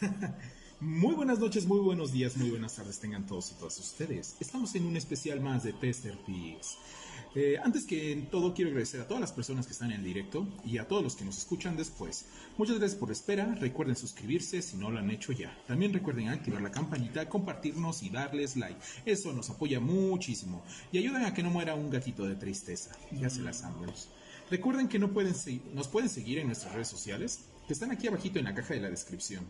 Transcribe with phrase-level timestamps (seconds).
[0.80, 4.36] Muy buenas noches, muy buenos días, muy buenas tardes tengan todos y todas ustedes.
[4.38, 6.78] Estamos en un especial más de Tester Pigs.
[7.34, 10.46] Eh, antes que en todo quiero agradecer a todas las personas que están en directo
[10.64, 12.26] y a todos los que nos escuchan después.
[12.56, 15.52] Muchas gracias por la espera, recuerden suscribirse si no lo han hecho ya.
[15.66, 18.78] También recuerden activar la campanita, compartirnos y darles like.
[19.04, 22.92] Eso nos apoya muchísimo y ayudan a que no muera un gatito de tristeza.
[23.10, 24.08] Ya se las ambos.
[24.48, 25.34] Recuerden que no pueden
[25.74, 28.80] nos pueden seguir en nuestras redes sociales, que están aquí abajito en la caja de
[28.80, 29.44] la descripción.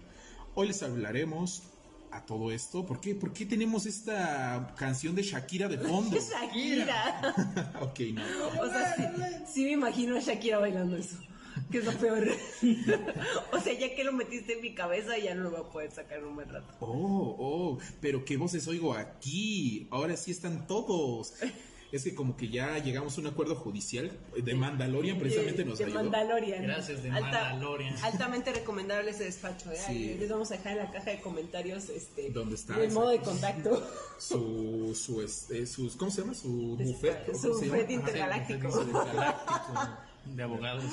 [0.60, 1.62] Hoy les hablaremos
[2.10, 2.84] a todo esto.
[2.84, 3.14] ¿Por qué?
[3.14, 6.18] ¿Por qué tenemos esta canción de Shakira de fondo?
[6.32, 7.76] Shakira.
[7.80, 8.22] ok, no.
[8.60, 9.04] O sea, sí,
[9.46, 11.16] sí me imagino a Shakira bailando eso.
[11.70, 12.26] Que es lo peor.
[13.52, 15.92] o sea, ya que lo metiste en mi cabeza, ya no lo voy a poder
[15.92, 16.74] sacar en un buen rato.
[16.80, 19.86] Oh, oh, pero qué voces oigo aquí.
[19.92, 21.34] Ahora sí están todos
[21.90, 25.84] es que como que ya llegamos a un acuerdo judicial de Mandalorian precisamente nos de
[25.86, 26.02] ayudó.
[26.02, 26.62] Mandalorian.
[26.62, 27.96] Gracias de Mandalorian.
[28.02, 29.70] Altamente recomendable ese despacho.
[29.72, 30.16] ¿eh?
[30.18, 32.78] Les vamos a dejar en la caja de comentarios este ¿Dónde está?
[32.82, 33.86] el modo de contacto.
[34.18, 36.34] Su, su, este, sus, ¿cómo se llama?
[36.34, 37.34] Su buffet.
[37.34, 38.84] Su buffet intergaláctico.
[40.26, 40.84] de abogados.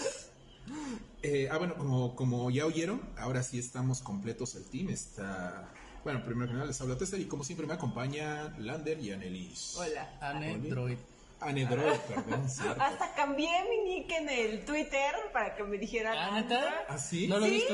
[1.22, 4.90] Eh, ah, bueno, como, como ya oyeron, ahora sí estamos completos el team.
[4.90, 5.74] Está
[6.06, 9.76] bueno, primero que nada les habla Tessa y como siempre me acompaña Lander y Anelis.
[9.76, 10.08] Hola.
[10.22, 11.00] Anedroid.
[11.40, 12.46] Anedroid, perdón.
[12.80, 16.16] Hasta cambié mi nick en el Twitter para que me dijeran.
[16.16, 16.86] ¿Ah, neta?
[16.88, 17.28] ¿Ah, sí?
[17.28, 17.74] No lo he visto.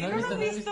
[0.00, 0.70] ¿No lo has visto?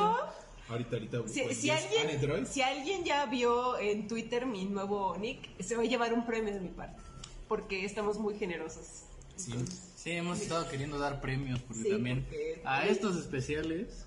[0.71, 1.19] Ahorita, ahorita.
[1.27, 5.83] Si, pues, si alguien, si alguien ya vio en Twitter mi nuevo nick, se va
[5.83, 7.03] a llevar un premio de mi parte.
[7.49, 9.03] Porque estamos muy generosos.
[9.37, 9.53] Sí.
[9.95, 12.27] sí, hemos estado queriendo dar premios porque también
[12.65, 14.07] a estos especiales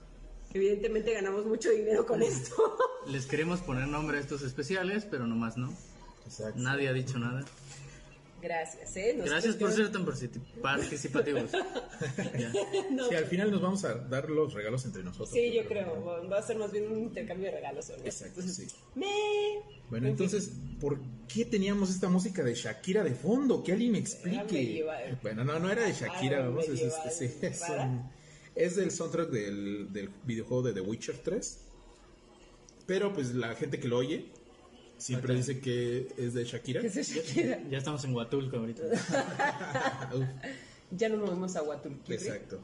[0.53, 2.55] Evidentemente ganamos mucho dinero con esto.
[3.07, 5.73] Les queremos poner nombre a estos especiales, pero nomás no.
[6.25, 6.59] Exacto.
[6.59, 7.45] Nadie ha dicho nada.
[8.41, 9.19] Gracias, ¿eh?
[9.25, 10.05] Gracias por ser tan
[10.61, 11.49] participativos.
[13.09, 15.31] sí, al final nos vamos a dar los regalos entre nosotros.
[15.31, 16.27] Sí, yo creo.
[16.29, 17.89] Va a ser más bien un intercambio de regalos.
[17.89, 18.67] Exacto, sí.
[18.93, 19.07] Me...
[19.89, 23.63] Bueno, entonces, ¿por qué teníamos esta música de Shakira de fondo?
[23.63, 24.85] Que alguien me explique.
[25.23, 28.09] Bueno, no, no era de Shakira, vamos, es, es, es, un,
[28.57, 31.59] es del soundtrack del, del videojuego de The Witcher 3.
[32.85, 34.25] Pero pues la gente que lo oye
[34.97, 36.81] siempre dice que es de Shakira.
[36.81, 37.61] ¿Qué es Shakira?
[37.69, 38.83] Ya, estamos en Huatulco ahorita.
[40.91, 42.11] ya no nos vemos a Huatulco.
[42.11, 42.59] Exacto.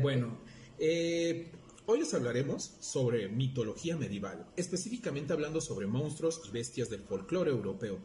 [0.00, 0.38] Bueno,
[0.78, 1.50] eh,
[1.86, 7.98] hoy les hablaremos sobre mitología medieval, específicamente hablando sobre monstruos y bestias del folclore europeo,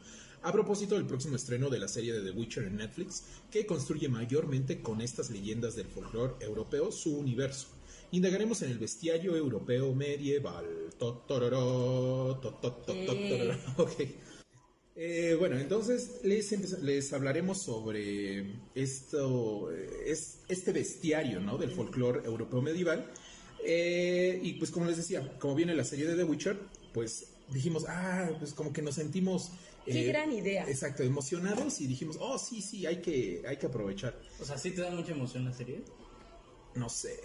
[0.44, 4.10] a propósito del próximo estreno de la serie de The Witcher en Netflix, que construye
[4.10, 7.68] mayormente con estas leyendas del folclore europeo su universo.
[8.12, 10.66] Indagaremos en el bestiario europeo medieval.
[14.94, 21.58] Eh, bueno, entonces les, les hablaremos sobre esto, es, este bestiario ¿no?
[21.58, 23.10] del folclore europeo medieval.
[23.66, 26.60] Eh, y pues como les decía, como viene la serie de The Witcher,
[26.94, 29.52] pues dijimos, ah, pues como que nos sentimos...
[29.86, 30.68] Qué eh, gran idea.
[30.68, 34.20] Exacto, emocionados y dijimos, oh, sí, sí, hay que, hay que aprovechar.
[34.40, 35.84] O sea, ¿sí te da mucha emoción la serie?
[36.76, 37.20] No sé.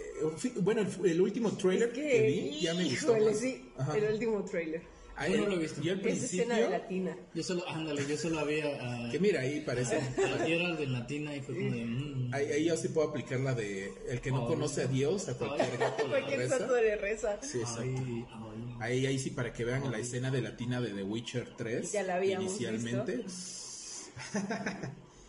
[0.61, 3.15] Bueno, el, último trailer que, vi ya me gustó.
[3.33, 4.81] sí, el último trailer.
[5.17, 5.81] Ahí no lo he visto.
[5.81, 7.17] Yo al principio, escena de Latina.
[7.33, 9.09] Yo solo, ándale, yo solo había.
[9.09, 9.99] que mira, ahí parece.
[10.17, 11.85] La tierra de Latina y fue como de.
[11.85, 12.33] Mm.
[12.33, 13.91] Ahí, ahí, yo sí puedo aplicar la de.
[14.07, 17.39] El que no conoce a Dios, a cualquier gato Cualquier santo le reza.
[17.41, 18.01] Sí, exacto.
[18.79, 21.91] Ahí, ahí sí, para que vean la escena de Latina de The Witcher 3.
[21.91, 23.25] Ya la habíamos Inicialmente.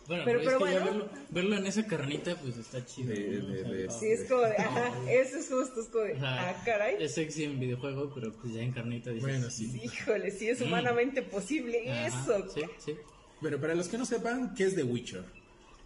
[0.09, 3.13] Bueno, pero, pero, bueno, verlo, en esa carnita, pues está chido.
[3.13, 6.95] sí, es como de, ajá, eso es justo, es como de, ah, caray.
[6.99, 9.79] Es sexy en videojuego, pero pues ya en carnita dices, Bueno, sí.
[9.83, 12.49] Híjole, sí es humanamente posible eso.
[12.51, 12.95] Sí, sí.
[13.39, 15.25] Bueno, para los que no sepan, ¿qué es The Witcher?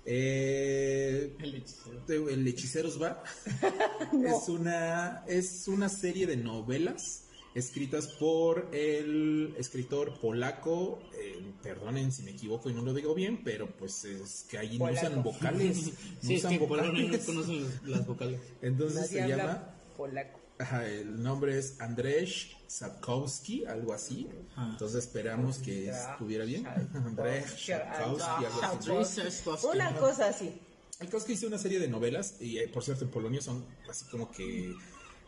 [0.06, 2.30] Eh, el hechicero.
[2.30, 3.24] El hechiceros va.
[4.26, 7.23] Es una es una serie de novelas
[7.56, 13.44] escritas por el escritor polaco, eh, perdonen si me equivoco y no lo digo bien,
[13.44, 15.92] pero pues es que ahí no usan vocales.
[16.22, 16.94] sí, usan es que vocales.
[16.94, 18.40] no conocen las vocales.
[18.62, 19.70] Entonces se llama...
[19.96, 20.40] Polaco.
[20.60, 24.28] Ajá, el nombre es Andrzej Sapkowski, algo así.
[24.58, 26.66] Entonces esperamos que estuviera bien.
[26.94, 29.68] Andrzej Sapkowski, algo así.
[29.72, 30.60] Una cosa así.
[31.00, 33.66] El caso que hizo una serie de novelas, y eh, por cierto en Polonia son
[33.90, 34.74] así como que...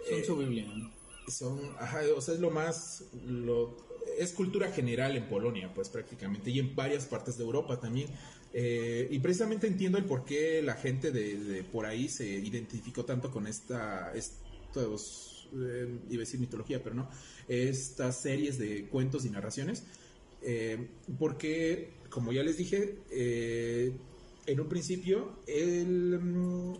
[0.08, 0.66] Son su Biblia
[1.28, 3.76] son, ajá, o sea, es lo más, lo,
[4.18, 8.10] es cultura general en Polonia, pues prácticamente, y en varias partes de Europa también.
[8.54, 13.30] Eh, y precisamente entiendo el por qué la gente de, por ahí se identificó tanto
[13.30, 17.10] con esta, estos, eh, iba a decir mitología, pero no,
[17.48, 19.84] estas series de cuentos y narraciones,
[20.42, 20.88] eh,
[21.20, 22.98] porque, como ya les dije,
[24.46, 26.74] en un principio, el, mm,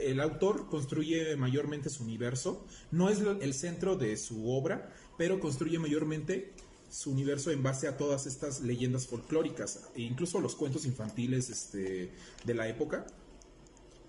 [0.00, 5.78] el autor construye mayormente su universo, no es el centro de su obra, pero construye
[5.78, 6.52] mayormente
[6.90, 12.10] su universo en base a todas estas leyendas folclóricas, e incluso los cuentos infantiles este,
[12.44, 13.06] de la época.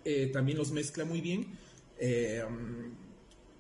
[0.03, 1.57] Eh, también los mezcla muy bien.
[1.99, 2.43] eh,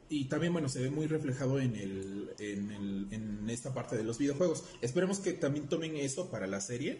[0.07, 4.03] y también, bueno, se ve muy reflejado en, el, en, el- en esta parte de
[4.03, 4.63] los videojuegos.
[4.81, 6.99] Esperemos que también tomen eso para la serie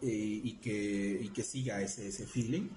[0.00, 2.68] eh, y, que, siga ese, ese feeling.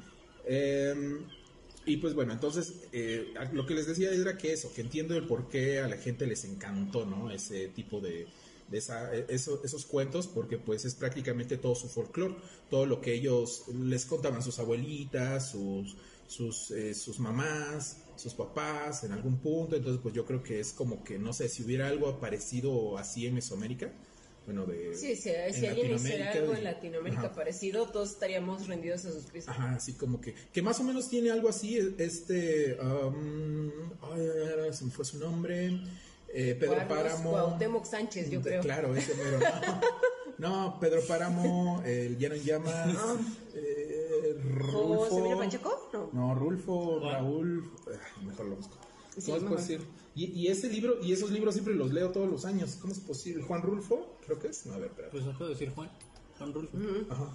[1.85, 5.25] Y pues bueno, entonces eh, lo que les decía era que eso, que entiendo el
[5.25, 7.31] por qué a la gente les encantó, ¿no?
[7.31, 8.31] Ese tipo de,
[8.67, 12.35] de esa, eso- esos cuentos, porque pues es prácticamente todo su folclore,
[12.69, 15.97] todo lo que ellos les contaban sus abuelitas, sus,
[16.27, 20.73] sus, eh, sus mamás, sus papás en algún punto, entonces pues yo creo que es
[20.73, 23.93] como que, no sé, si hubiera algo parecido así en Mesoamérica,
[24.49, 24.95] bueno, de...
[24.95, 27.33] Sí, si, en si alguien hiciera Latinoamérica algo en Latinoamérica Ajá.
[27.33, 29.47] parecido, todos estaríamos rendidos a sus pies.
[29.47, 34.53] Ajá, así como que, que más o menos tiene algo así, este, am, ay, ay,
[34.65, 35.79] ay, se me fue su nombre,
[36.33, 37.29] eh, Pedro Páramo.
[37.29, 38.63] Cuauhtémoc Sánchez, yo creo.
[38.63, 39.37] Claro, ese mero.
[40.39, 42.97] No, no, Pedro Páramo, el Lleno en Llamas,
[43.53, 45.29] eh, Rulfo.
[45.93, 46.09] No.
[46.11, 48.77] No, Rulfo, Raúl, ay, mejor lo busco.
[49.15, 49.85] Sí, ¿Cómo es mejor.
[50.19, 52.77] Y, y ese libro, y esos libros siempre los leo todos los años.
[52.81, 53.41] ¿Cómo es posible?
[53.41, 54.65] Juan Rulfo, creo que es.
[54.65, 55.09] No, a ver, espera.
[55.11, 55.89] Pues acabo de decir Juan.
[56.37, 56.77] Juan Rulfo.
[57.09, 57.33] Ajá.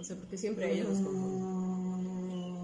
[0.00, 2.56] O sea, porque siempre ellos los confunden.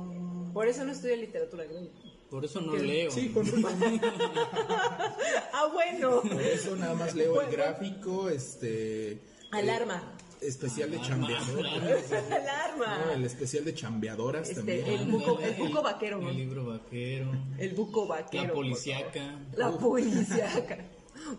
[0.52, 1.88] Por eso no estudio literatura, creo.
[2.30, 2.82] Por eso no ¿Qué?
[2.82, 3.12] leo.
[3.12, 3.68] Sí, Juan Rulfo.
[5.52, 6.22] Ah, bueno.
[6.22, 9.20] Por eso nada más leo el gráfico, este...
[9.52, 10.18] Alarma.
[10.42, 12.12] Especial de chambeadoras.
[12.12, 13.04] Alarma.
[13.06, 14.86] No, el especial de chambeadoras Este, también.
[14.86, 16.30] el buco, el buco vaquero, El ¿no?
[16.32, 17.30] libro vaquero.
[17.58, 18.42] El buco vaquero.
[18.42, 19.38] La por policíaca.
[19.56, 20.78] La policíaca.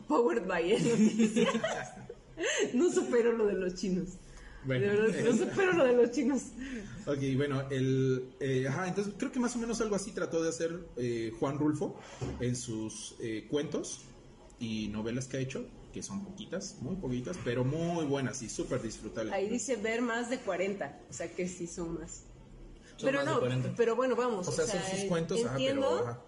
[0.07, 1.53] Powered by el noticias.
[2.73, 4.09] No supero lo de los chinos.
[4.65, 4.87] Bueno.
[4.87, 6.41] de verdad, no supero lo de los chinos.
[7.05, 10.49] Ok, bueno, el, eh, ajá, entonces creo que más o menos algo así trató de
[10.49, 11.99] hacer eh, Juan Rulfo
[12.39, 14.01] en sus eh, cuentos
[14.59, 18.81] y novelas que ha hecho, que son poquitas, muy poquitas, pero muy buenas y súper
[18.81, 19.31] disfrutables.
[19.33, 20.99] Ahí dice ver más de 40.
[21.09, 22.23] O sea que sí son más.
[22.97, 23.73] Son pero más no, 40.
[23.77, 24.47] pero bueno, vamos.
[24.47, 26.07] o sea, son sus cuentos, ajá, entiendo, pero...
[26.09, 26.21] ajá.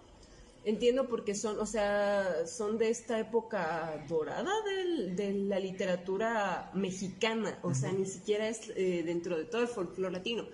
[0.64, 7.60] Entiendo porque son, o sea, son de esta época dorada del- de la literatura mexicana,
[7.62, 10.44] o sea, ni siquiera es eh, dentro de todo el folclore latino,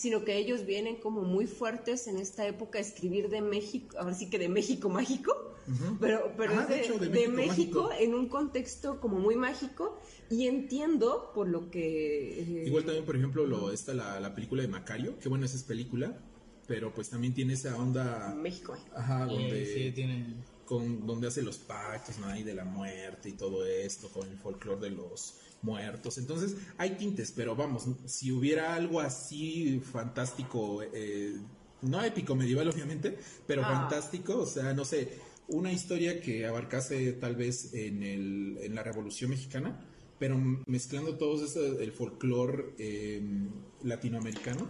[0.00, 4.14] sino que ellos vienen como muy fuertes en esta época a escribir de México, ahora
[4.14, 5.54] sí que de México mágico,
[6.00, 10.00] pero, pero es de de, hecho, de de México en un contexto como muy mágico
[10.30, 12.40] y entiendo por lo que...
[12.40, 15.56] eh, Igual también, por ejemplo, lo, está la, la película de Macario, que bueno, esa
[15.58, 16.18] es película,
[16.66, 18.34] pero pues también tiene esa onda...
[18.34, 18.78] México.
[18.96, 19.62] Ajá, donde...
[19.62, 20.34] Eh, sí, tiene.
[20.64, 22.26] con donde hace los pactos, ¿no?
[22.28, 26.18] Ahí de la muerte y todo esto, con el folclore de los muertos.
[26.18, 31.36] Entonces, hay tintes, pero vamos, si hubiera algo así fantástico, eh,
[31.82, 33.80] no épico medieval, obviamente, pero Ah.
[33.80, 35.08] fantástico, o sea, no sé,
[35.48, 39.80] una historia que abarcase tal vez en, el, en la Revolución Mexicana,
[40.18, 43.22] pero mezclando todo eso, el folclore eh,
[43.82, 44.68] latinoamericano,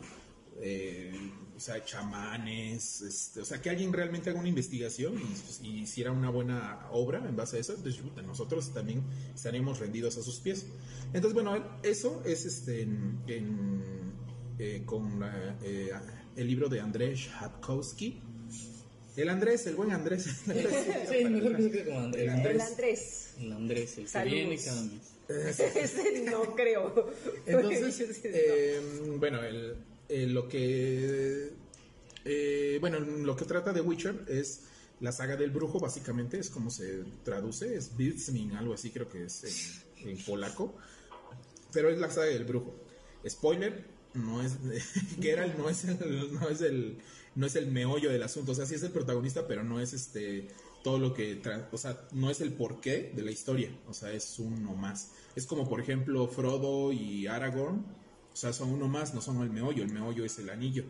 [0.61, 1.13] eh,
[1.57, 5.81] o sea, chamanes, este, o sea, que alguien realmente haga una investigación y, pues, y
[5.81, 9.03] hiciera una buena obra en base a eso, entonces puta, nosotros también
[9.35, 10.67] estaríamos rendidos a sus pies.
[11.13, 13.83] Entonces, bueno, eso es este en, en,
[14.59, 15.91] eh, con la, eh,
[16.37, 18.23] el libro de Andrés Sapkowski.
[19.17, 20.25] El Andrés, el buen Andrés.
[20.47, 22.23] Sí, mejor que se quede como Andrés.
[22.23, 22.55] El Andrés.
[22.55, 23.35] El Andrés.
[23.39, 24.33] El Andrés, el que Saludos.
[24.35, 25.11] viene cada mes.
[25.29, 27.13] Ese no creo.
[27.47, 28.31] Entonces, no.
[28.31, 28.81] eh,
[29.19, 29.77] bueno, el,
[30.11, 31.53] eh, lo que
[32.25, 34.65] eh, bueno, lo que trata de Witcher es
[35.01, 39.25] la saga del brujo, básicamente, es como se traduce, es Wiedźmin, algo así creo que
[39.25, 40.75] es en, polaco,
[41.73, 42.75] pero es la saga del brujo.
[43.27, 44.57] Spoiler, no es
[45.21, 46.99] Geralt no es el, no es el
[47.37, 49.93] no es el meollo del asunto, o sea, sí es el protagonista, pero no es
[49.93, 50.49] este
[50.83, 51.41] todo lo que,
[51.73, 55.13] o sea, no es el porqué de la historia, o sea, es uno más.
[55.37, 57.85] Es como, por ejemplo, Frodo y Aragorn,
[58.33, 60.85] o sea, son uno más, no son el meollo, el meollo es el anillo.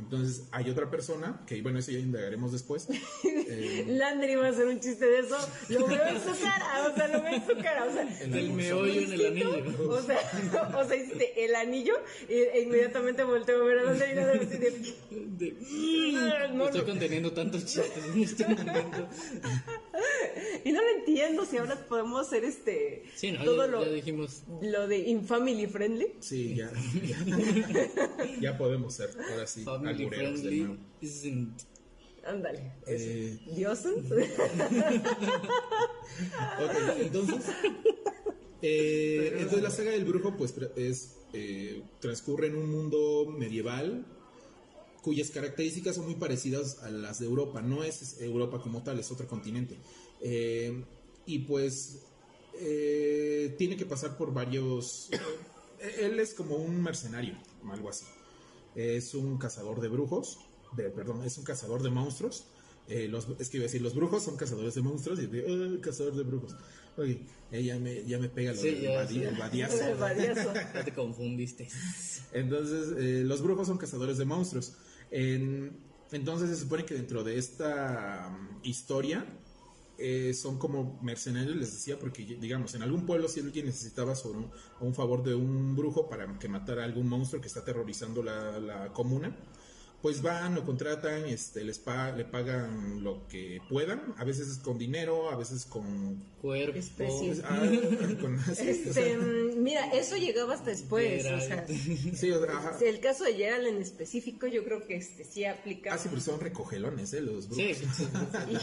[0.00, 2.86] Entonces, hay otra persona, que bueno, eso ya indagaremos después.
[3.24, 5.36] eh, Landry va a hacer un chiste de eso,
[5.70, 8.32] lo veo en su cara, o sea, lo veo en su cara, o sea, En
[8.32, 9.90] El el meollo en el anillo.
[9.90, 10.20] o sea,
[10.78, 11.94] o sea, hiciste el anillo
[12.28, 14.94] e inmediatamente volteo a ver a Landry y de,
[15.50, 16.86] De- No, Estoy no.
[16.86, 19.08] conteniendo tantos chistes en este momento.
[20.64, 23.90] Y no lo entiendo si ahora podemos hacer este, Sí, no, todo ya, lo, ya
[23.92, 24.42] dijimos.
[24.62, 26.06] lo de infamily friendly.
[26.20, 26.70] sí, ya,
[27.06, 27.90] ya,
[28.40, 31.62] ya podemos ser, ahora sí, Family albureros de friendly isn't.
[32.24, 32.72] Ándale.
[32.86, 34.04] Eh, Diosen.
[36.62, 37.44] Ok, entonces.
[38.62, 41.14] eh, entonces la saga del brujo, pues es.
[41.32, 44.04] eh, transcurre en un mundo medieval,
[45.02, 47.62] cuyas características son muy parecidas a las de Europa.
[47.62, 49.78] No es Europa como tal, es otro continente.
[50.20, 50.84] Eh,
[51.26, 52.00] y pues
[52.54, 55.10] eh, tiene que pasar por varios...
[56.00, 57.34] él es como un mercenario,
[57.70, 58.04] algo así.
[58.74, 60.38] Es un cazador de brujos,
[60.76, 62.46] de, perdón, es un cazador de monstruos.
[62.88, 65.78] Eh, los, es que iba a decir, los brujos son cazadores de monstruos y de,
[65.80, 66.56] cazador de brujos.
[66.96, 67.20] Oye,
[67.52, 69.22] ella me, ya me pega lo Sí, ya, el, badi- sí.
[69.24, 69.82] el badiazo.
[69.88, 70.54] El badiazo.
[70.54, 71.68] Ya te confundiste.
[72.32, 74.72] Entonces, eh, los brujos son cazadores de monstruos.
[75.10, 75.76] En-
[76.12, 79.26] entonces, se supone que dentro de esta mm, historia
[79.98, 84.38] eh, son como mercenarios, les decía, porque, digamos, en algún pueblo, si alguien necesitaba sobre
[84.38, 84.50] un,
[84.80, 88.60] un favor de un brujo para que matara a algún monstruo que está aterrorizando la,
[88.60, 89.36] la comuna,
[90.02, 94.78] pues van, lo contratan, este, les pa- le pagan lo que puedan, a veces con
[94.78, 96.22] dinero, a veces con...
[96.38, 96.78] Cuerpo.
[96.96, 97.58] Pues, ah,
[98.20, 99.16] con- sí, o sea, Este,
[99.56, 101.24] mira, eso llegaba hasta después.
[101.26, 102.78] O sea, sí, o sea, ajá.
[102.80, 105.92] el caso de Gerald en específico, yo creo que este sí aplica.
[105.94, 107.22] Ah, sí, pero son recogelones, ¿eh?
[107.22, 107.78] Los brujos.
[107.96, 108.56] Sí,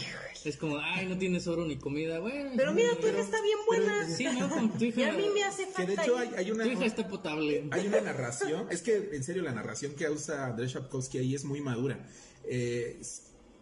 [0.48, 2.18] es como, ay, no tienes oro ni comida.
[2.18, 4.08] Bueno, Pero mira, tu hija está bien buena.
[4.08, 5.00] Sí, no, como tu hija.
[5.00, 5.86] y a mí me hace Que falta.
[5.86, 6.64] de hecho hay, hay una...
[6.64, 7.66] Tu hija está potable.
[7.72, 11.44] Hay una narración, es que en serio la narración que usa Andrés Shapkowski ahí es
[11.44, 11.98] muy madura.
[12.44, 13.00] Eh,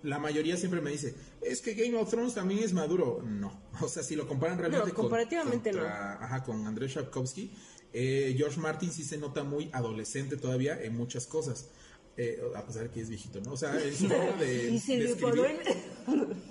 [0.03, 3.23] la mayoría siempre me dice, es que Game of Thrones también es maduro.
[3.25, 7.51] No, o sea, si lo comparan realmente No, con, comparativamente contra- ajá, con Andrés Shapkowski,
[7.93, 11.69] eh, George Martin sí se nota muy adolescente todavía en muchas cosas.
[12.17, 13.55] Eh, a pesar de que es viejito, ¿no?
[13.55, 15.47] O sea, en su forma de, Y se de escribir.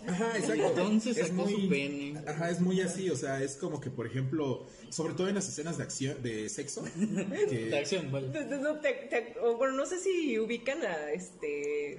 [0.07, 0.65] Ajá, exacto.
[0.67, 2.21] Entonces sacó su pene.
[2.27, 5.47] Ajá, es muy así, o sea, es como que, por ejemplo, sobre todo en las
[5.47, 6.83] escenas de acción, de sexo,
[7.49, 8.27] que, La acción, vale.
[8.27, 11.97] No, no, te- te- o bueno, no sé si ubican a este.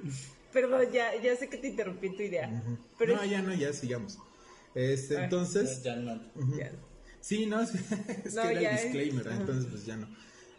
[0.53, 2.63] Perdón, ya, ya sé que te interrumpí tu idea.
[2.99, 4.19] Pero no, ya no, ya sigamos.
[4.75, 6.21] Este, Ah, entonces, Ya no.
[6.59, 6.71] ya.
[7.21, 7.71] sí, no, es,
[8.27, 9.41] es No, que era el es- disclaimer, ajá.
[9.41, 10.07] entonces pues ya no.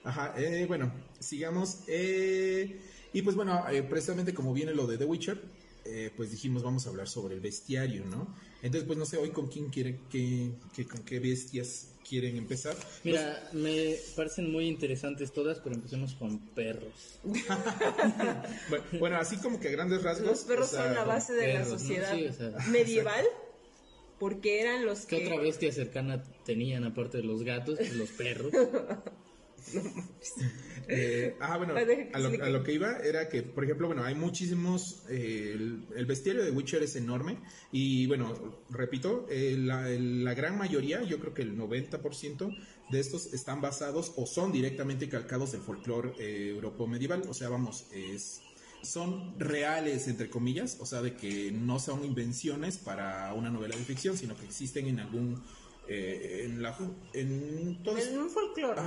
[0.04, 1.80] Ajá, eh, bueno, sigamos.
[1.88, 2.80] eh,
[3.16, 5.42] y pues bueno, eh, precisamente como viene lo de The Witcher,
[5.86, 8.36] eh, pues dijimos vamos a hablar sobre el bestiario, ¿no?
[8.62, 12.76] Entonces pues no sé hoy con quién quieren, que, que- con qué bestias quieren empezar.
[13.04, 17.20] Mira, me parecen muy interesantes todas, pero empecemos con perros.
[18.70, 20.28] Bueno, bueno, así como que a grandes rasgos.
[20.30, 21.80] Los perros o sea, son la base de perros, la ¿no?
[21.80, 23.26] sociedad Sí, o sea, medieval.
[24.20, 25.26] Porque eran los ¿Qué que.
[25.28, 27.78] otra bestia cercana tenían aparte de los gatos?
[27.78, 28.52] Pues los perros.
[30.88, 32.44] Eh, ah, bueno, a lo, explique.
[32.44, 36.44] a lo que iba era que, por ejemplo, bueno, hay muchísimos, eh, el, el bestiario
[36.44, 37.40] de Witcher es enorme
[37.72, 42.56] y bueno, repito, eh, la, la gran mayoría, yo creo que el 90%
[42.92, 47.88] de estos están basados o son directamente calcados del folclore europeo medieval, o sea, vamos,
[47.92, 48.42] es...
[48.84, 53.84] Son reales, entre comillas, o sea, de que no son invenciones para una novela de
[53.84, 55.42] ficción, sino que existen en algún,
[55.88, 56.76] eh, en la,
[57.14, 58.82] en todo En un folclore,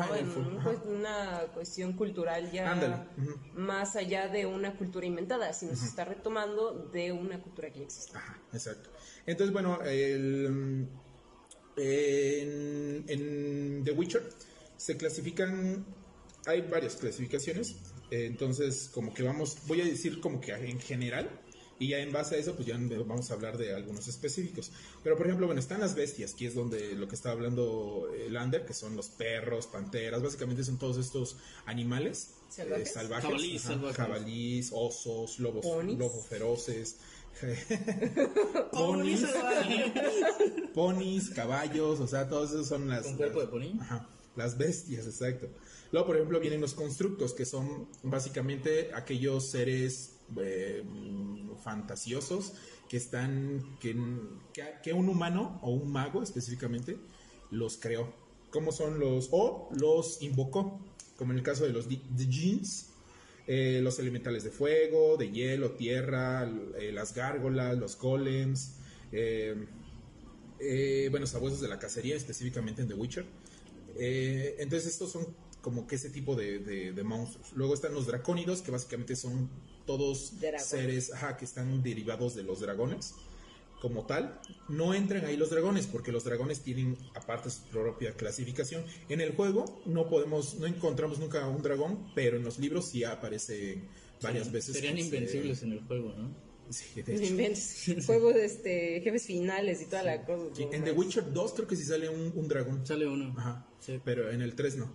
[0.65, 3.37] pues, una cuestión cultural ya ujú.
[3.55, 7.85] más allá de una cultura inventada, sino se está retomando de una cultura que ya
[7.85, 8.17] existe.
[8.17, 8.91] Ajá, exacto.
[9.27, 10.89] Entonces, bueno, el,
[11.77, 14.29] en, en The Witcher
[14.77, 15.87] se clasifican,
[16.47, 17.77] hay varias clasificaciones,
[18.11, 21.29] entonces como que vamos, voy a decir como que en general,
[21.81, 24.71] y ya en base a eso pues ya vamos a hablar de algunos específicos.
[25.05, 28.33] Pero por ejemplo, bueno, están las bestias, que es donde lo que está hablando el
[28.35, 32.89] Lander, que son los perros, panteras, básicamente son todos estos animales ¿Salvajes?
[32.89, 33.97] eh, salvajes, Jabalís, ajá, salvajes.
[33.97, 35.99] jabalís, osos, lobos, Ponis.
[35.99, 36.97] lobos feroces,
[38.73, 39.25] Ponis
[40.75, 43.05] ponis, caballos, o sea, todos esos son las...
[43.05, 43.81] ¿Con cuerpo de las- pony?
[43.81, 45.49] Ajá, las bestias, exacto.
[45.93, 50.85] Luego, por ejemplo, vienen los constructos, que son básicamente aquellos seres eh,
[51.63, 52.53] fantasiosos
[52.89, 53.97] que están, que,
[54.83, 56.97] que, un humano o un mago específicamente
[57.51, 58.13] los creó.
[58.51, 59.29] ¿Cómo son los?
[59.31, 60.81] O los invocó,
[61.17, 62.91] como en el caso de los jeans,
[63.47, 68.77] eh, los elementales de fuego, de hielo, tierra, eh, las gárgolas, los golems,
[71.11, 73.27] bueno, sabuesos de la cacería, específicamente en The Witcher.
[73.99, 75.27] Entonces estos son
[75.61, 76.61] como que ese tipo de-
[76.93, 77.53] de monstruos.
[77.55, 79.51] Luego están los dracónidos, que básicamente son
[79.89, 80.65] todos Dragones.
[80.67, 83.15] seres ajá, que están derivados de los dragones
[83.81, 84.39] como tal.
[84.69, 88.85] No entran ahí los dragones, porque los dragones tienen aparte su propia clasificación.
[89.09, 93.03] En el juego no podemos, no encontramos nunca un dragón, pero en los libros sí
[93.05, 93.81] aparece
[94.21, 94.75] varias veces.
[94.75, 96.29] Serían se- invencibles en el juego, ¿no?
[96.71, 98.03] Sí, de hecho.
[98.07, 100.51] Juegos de este, jefes finales y toda la cosa.
[100.71, 102.85] En The Witcher 2 creo que sí sale un, un dragón.
[102.87, 103.33] Sale uno.
[103.39, 103.67] Ajá.
[103.81, 103.99] Sí.
[104.05, 104.93] Pero en el 3 no.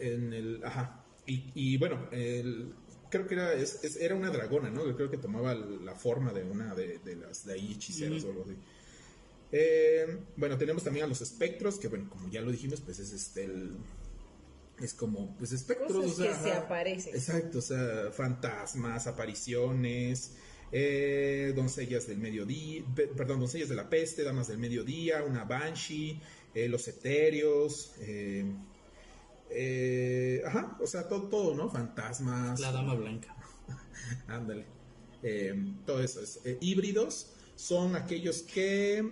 [0.00, 0.64] En el.
[0.64, 1.04] Ajá.
[1.26, 2.72] Y, y bueno, el,
[3.10, 4.86] creo que era, es- es- era una dragona, ¿no?
[4.86, 8.30] Yo creo que tomaba la forma de una de, de las de ahí hechiceras o
[8.30, 8.56] algo así.
[9.52, 13.12] Eh, bueno, tenemos también a los espectros, que bueno, como ya lo dijimos, pues es
[13.12, 13.72] este el,
[14.80, 15.92] es como, pues, espectros.
[15.92, 17.14] Cosas o sea, que se aparecen.
[17.14, 20.32] Exacto, o sea, fantasmas, apariciones,
[20.72, 26.20] eh, doncellas del mediodía, pe- perdón, doncellas de la peste, damas del mediodía, una banshee,
[26.54, 28.44] eh, los etéreos, eh,
[29.50, 31.68] eh, ajá, o sea, todo, todo, ¿no?
[31.70, 32.60] Fantasmas.
[32.60, 33.34] La dama blanca.
[34.28, 34.66] Ándale.
[35.22, 35.54] Eh,
[35.86, 36.40] todo eso es.
[36.44, 39.10] eh, híbridos son aquellos que.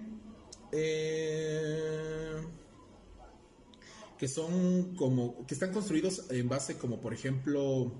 [4.18, 5.46] que son como.
[5.46, 7.92] que están construidos en base, como por ejemplo,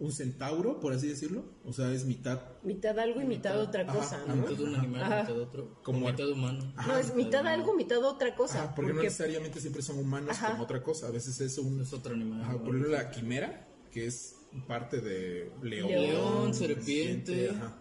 [0.00, 1.44] un centauro, por así decirlo.
[1.64, 2.40] O sea, es mitad.
[2.64, 4.34] Mitad algo y mitad otra cosa, ajá.
[4.34, 4.36] ¿no?
[4.36, 5.20] Mitad un animal, Ajá.
[5.22, 5.82] mitad otro.
[5.82, 6.72] Como- mitad humano.
[6.88, 8.64] No, es mitad algo, mitad otra cosa.
[8.64, 10.52] Ajá, porque, no necesariamente siempre son humanos Ajá.
[10.52, 11.06] como otra cosa.
[11.06, 11.80] A veces es un.
[11.82, 12.40] Es otro animal.
[12.42, 17.76] Ajá, por ejemplo, la quimera, que es parte de león, León, serpiente, ajá,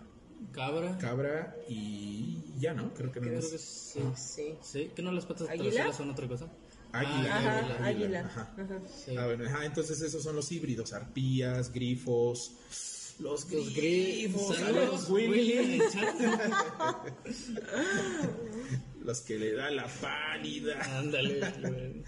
[0.52, 0.98] Cabra.
[1.00, 2.94] cabra y ya, ¿no?
[2.94, 3.48] Creo que no Creo es.
[3.50, 4.00] que sí.
[4.16, 4.56] Sí.
[4.62, 6.48] Sí, que no las patas traseras son otra cosa.
[6.92, 7.30] Águila.
[7.32, 8.20] Ah, Ajá, águila.
[8.22, 8.54] Ajá.
[8.58, 8.80] Ajá.
[9.06, 9.16] Sí.
[9.18, 12.54] Ah, bueno, ajá, entonces esos son los híbridos, arpías, grifos,
[13.20, 14.56] los Los grifos, grifos.
[14.58, 15.80] saludos, Willy,
[19.04, 21.40] los que le da la pálida, Ándale.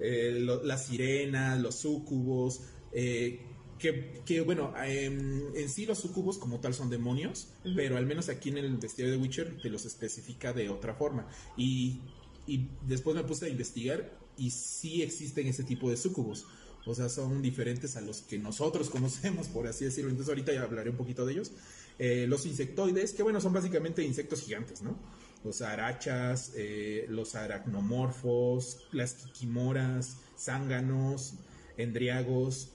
[0.00, 3.40] eh, lo- las sirenas, los súcubos, eh,
[3.78, 8.30] que, que, bueno, em, en sí los súcubos como tal son demonios, pero al menos
[8.30, 11.28] aquí en el bestiario de Witcher te los especifica de otra forma.
[11.58, 12.00] Y,
[12.46, 16.46] y después me puse a investigar y sí existen ese tipo de súcubos.
[16.86, 20.10] O sea, son diferentes a los que nosotros conocemos, por así decirlo.
[20.10, 21.52] Entonces ahorita ya hablaré un poquito de ellos.
[21.98, 24.96] Eh, los insectoides, que bueno, son básicamente insectos gigantes, ¿no?
[25.44, 31.34] Los arachas, eh, los aracnomorfos, las kikimoras, zánganos,
[31.76, 32.70] endriagos.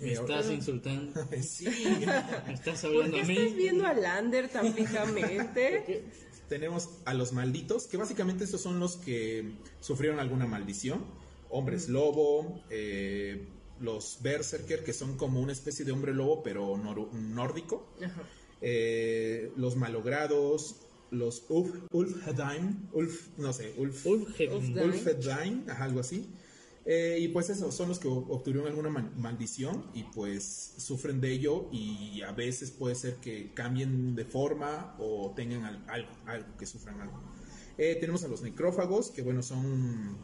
[0.00, 1.12] Me Eh, estás insultando.
[1.42, 1.66] sí,
[2.46, 3.36] Me estás ¿Por hablando qué a mí.
[3.36, 6.04] estás viendo a Lander tan fijamente?
[6.52, 11.02] Tenemos a los malditos, que básicamente estos son los que sufrieron alguna maldición.
[11.48, 13.46] Hombres lobo, eh,
[13.80, 17.88] los berserker, que son como una especie de hombre lobo, pero nor- nórdico.
[18.04, 18.22] Ajá.
[18.60, 20.76] Eh, los malogrados,
[21.10, 21.74] los Ulf,
[22.92, 24.76] Ulf, no sé, Ulf, Ulfheim.
[24.78, 25.64] Ulfheim.
[25.78, 26.28] Algo así.
[26.84, 31.20] Eh, y pues eso, son los que ob- obtuvieron alguna mal- maldición y pues sufren
[31.20, 36.56] de ello y a veces puede ser que cambien de forma o tengan al- algo,
[36.58, 37.20] que sufran algo.
[37.78, 40.18] Eh, tenemos a los necrófagos, que bueno, son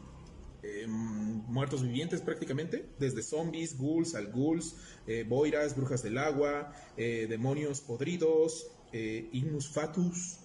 [0.64, 4.74] eh, muertos vivientes prácticamente, desde zombies, ghouls, alghouls,
[5.06, 10.38] eh, boiras, brujas del agua, demonios podridos, ignus fatus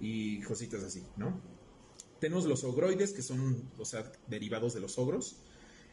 [0.00, 1.40] y cositas así, ¿no?
[2.20, 5.42] Tenemos los ogroides, que son, o sea, derivados de los ogros,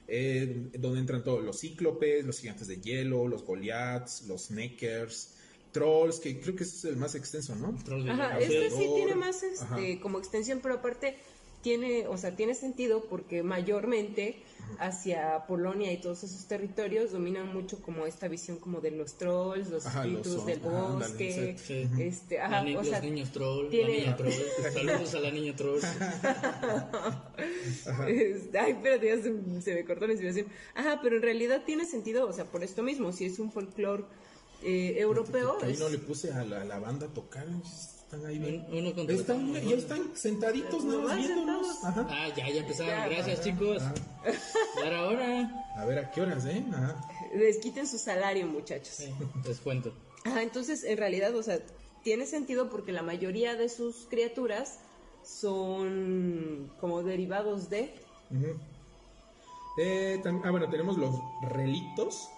[0.07, 5.35] eh, donde entran todos los cíclopes, los gigantes de hielo, los goliaths, los neckers,
[5.71, 7.77] trolls, que creo que ese es el más extenso, ¿no?
[8.11, 11.17] Ajá, este sí tiene más este, como extensión, pero aparte
[11.63, 14.43] tiene, o sea, tiene sentido porque mayormente
[14.79, 19.69] hacia Polonia y todos esos territorios dominan mucho como esta visión como de los trolls,
[19.69, 21.57] los Ajá, espíritus del ajá, ándale, bosque.
[21.63, 21.87] Sí.
[22.01, 24.33] este, La ajá, o sea, los niños troll, tiene- la niña troll.
[24.73, 25.79] Saludos a la niña troll.
[28.07, 30.47] Este, Ay, espérate, ya se, se me cortó la inspiración.
[30.75, 34.03] Ajá, pero en realidad tiene sentido, o sea, por esto mismo, si es un folclore
[34.63, 37.45] eh, europeo, ahí es- no le puse a la, a la banda a tocar,
[38.15, 38.65] están ahí bien.
[38.71, 41.83] Un- uno contra Están, ya están sentaditos, nada más viéndonos.
[41.83, 42.07] Ajá.
[42.09, 42.93] Ah, ya, ya empezaron.
[42.95, 43.07] Ya.
[43.07, 43.81] Gracias, chicos.
[44.77, 45.65] Ya era hora.
[45.77, 46.63] A ver a qué horas, ¿eh?
[46.71, 47.09] Ajá.
[47.35, 48.95] les quiten su salario, muchachos.
[48.95, 49.09] Sí,
[49.45, 49.93] les cuento.
[50.25, 51.59] Ajá, entonces, en realidad, o sea,
[52.03, 54.79] tiene sentido porque la mayoría de sus criaturas
[55.23, 57.93] son como derivados de...
[59.79, 61.15] Eh, tam- ah, bueno, tenemos los
[61.49, 62.29] relictos.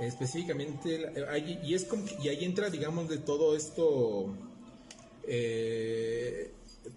[0.00, 4.34] Específicamente, eh, ahí- y es como que- y ahí entra, digamos, de todo esto,
[5.26, 6.50] eh,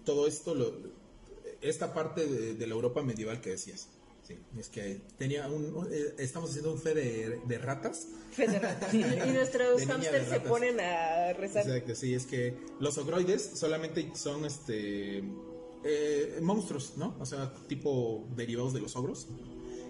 [0.04, 0.72] todo esto, lo-
[1.60, 3.88] esta parte de, de la Europa medieval que decías.
[4.26, 8.06] Sí, es que tenía un, eh, estamos haciendo un fe de, de ratas.
[8.32, 8.92] fe de ratas.
[8.94, 8.98] y
[9.32, 11.66] nuestros hamsters se ponen a rezar.
[11.66, 15.22] Exacto, sí, es que los ogroides solamente son este
[15.86, 17.14] eh, monstruos, ¿no?
[17.20, 19.26] O sea, tipo derivados de los ogros.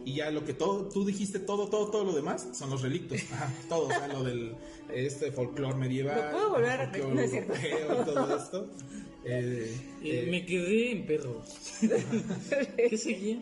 [0.04, 3.20] Y ya lo que todo, tú dijiste, todo, todo, todo lo demás son los relictos.
[3.32, 4.54] Ajá, todo, o sea, lo del
[4.92, 6.16] este folclore medieval.
[6.16, 7.14] ¿Lo puedo volver a folclore repetir?
[7.14, 7.54] No es cierto.
[7.54, 8.70] europeo y todo esto.
[9.24, 11.48] Eh, Y eh, me quedé en perros.
[12.76, 13.38] ¿Qué seguía?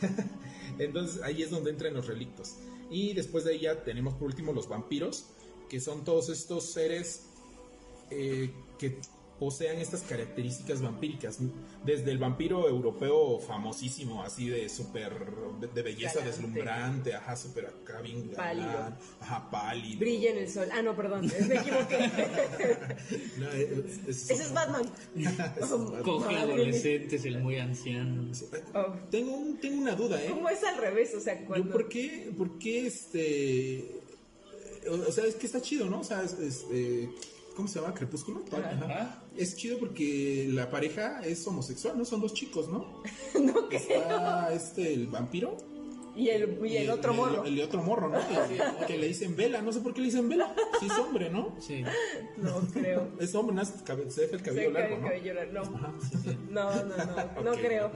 [0.78, 2.56] Entonces ahí es donde entran los relictos.
[2.90, 5.26] Y después de ahí ya tenemos por último los vampiros,
[5.68, 7.26] que son todos estos seres
[8.10, 8.98] eh, que
[9.38, 11.38] posean estas características vampíricas.
[11.84, 15.12] Desde el vampiro europeo famosísimo, así de súper,
[15.60, 16.30] de, de belleza Galante.
[16.30, 18.66] deslumbrante, ajá, súper acá bien Pálido.
[18.66, 20.00] galán, ajá, pálido.
[20.00, 20.68] Brilla en el sol.
[20.72, 21.98] Ah, no, perdón, me equivoqué.
[23.38, 24.82] No, es- es- Ese es Batman.
[26.04, 28.30] Coge adolescentes, el muy anciano.
[28.74, 28.94] Oh.
[29.10, 30.28] Tengo, un, tengo una duda, ¿eh?
[30.30, 31.14] ¿Cómo es al revés?
[31.14, 31.70] O sea, cuando...
[31.72, 34.00] ¿Por qué, por qué este...
[34.90, 36.00] O o sea, es que está chido, ¿no?
[36.00, 37.08] O sea, es, es, eh,
[37.58, 37.92] ¿cómo se llama?
[37.92, 38.44] Crepúsculo.
[38.52, 39.20] Ajá.
[39.36, 42.04] Es chido porque la pareja es homosexual, ¿no?
[42.04, 43.02] Son dos chicos, ¿no?
[43.40, 43.78] no, que...
[43.78, 45.56] Está este, el vampiro.
[46.14, 47.44] Y el, y el otro morro.
[47.44, 48.18] El, el otro morro, ¿no?
[48.20, 50.54] Que, que le dicen vela, no sé por qué le dicen vela.
[50.78, 51.56] Sí es hombre, ¿no?
[51.60, 51.82] Sí.
[52.36, 53.08] No creo.
[53.18, 55.06] Es hombre, cabe- se deja el cabello largo, el ¿no?
[55.08, 55.52] cabello largo.
[56.50, 57.90] No, no, no, no, no creo.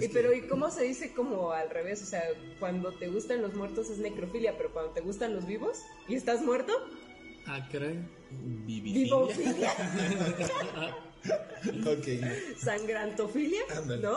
[0.00, 2.02] Y, pero ¿y cómo se dice como al revés?
[2.02, 2.22] O sea,
[2.60, 5.78] cuando te gustan los muertos es necrofilia, pero cuando te gustan los vivos
[6.08, 6.72] y estás muerto,
[7.46, 7.98] Ah, caray.
[8.66, 9.14] Vivifilia.
[11.84, 12.06] Ok,
[12.58, 14.02] sangrantofilia, Ándale.
[14.02, 14.16] ¿no?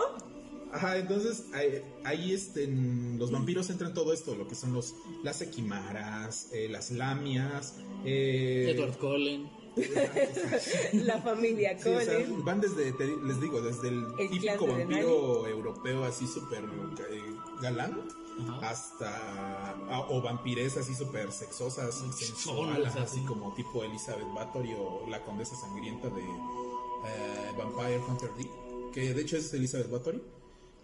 [0.71, 4.93] Ajá, entonces ahí, ahí, este, en los vampiros entran todo esto, lo que son los
[5.23, 9.49] las equimaras, eh, las lamias, eh, Edward Cullen.
[10.93, 12.45] La familia sí, o sea, Cullen.
[12.45, 17.21] van desde, te- les digo, desde el, El típico vampiro europeo así súper eh,
[17.63, 18.01] galán,
[18.47, 18.69] Ajá.
[18.69, 25.23] hasta, a- o vampires así súper sexosas, sensuales, así como tipo Elizabeth Bathory o la
[25.23, 28.49] condesa sangrienta de eh, Vampire Hunter D,
[28.93, 30.21] que de hecho es Elizabeth Bathory,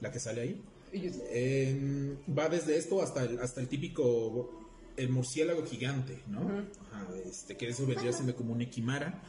[0.02, 0.64] la que sale ahí.
[0.94, 4.62] Eh, va desde esto hasta el, hasta el típico
[4.98, 6.40] el murciélago gigante, ¿no?
[6.40, 9.22] Ajá, este, que eso vendría siendo como un equimara.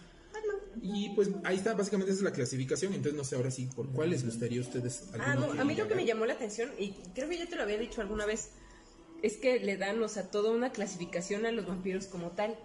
[0.83, 2.93] Y pues ahí está, básicamente esa es la clasificación.
[2.95, 5.09] Entonces no sé ahora sí, ¿por cuál les gustaría a ustedes?
[5.19, 7.57] Ah, no, a mí lo que me llamó la atención, y creo que ya te
[7.57, 8.51] lo había dicho alguna vez,
[9.23, 12.57] es que le dan, o sea, toda una clasificación a los vampiros como tal.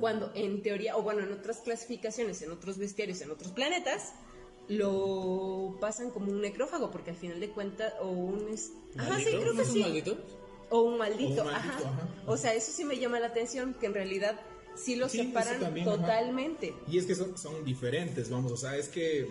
[0.00, 4.12] Cuando en teoría, o bueno, en otras clasificaciones, en otros bestiarios, en otros planetas,
[4.68, 8.48] lo pasan como un necrófago, porque al final de cuentas, o un...
[8.48, 9.40] es- Ajá, sí, ¿Maldito?
[9.40, 9.80] creo ¿No que un sí.
[9.80, 10.18] maldito?
[10.70, 11.88] O un maldito, O un maldito, ajá.
[11.88, 12.08] ajá.
[12.26, 14.40] O sea, eso sí me llama la atención, que en realidad
[14.76, 15.98] sí los Sí, separan también, ajá.
[15.98, 16.74] totalmente.
[16.88, 19.30] Y es que son, son diferentes, vamos, o sea, es que,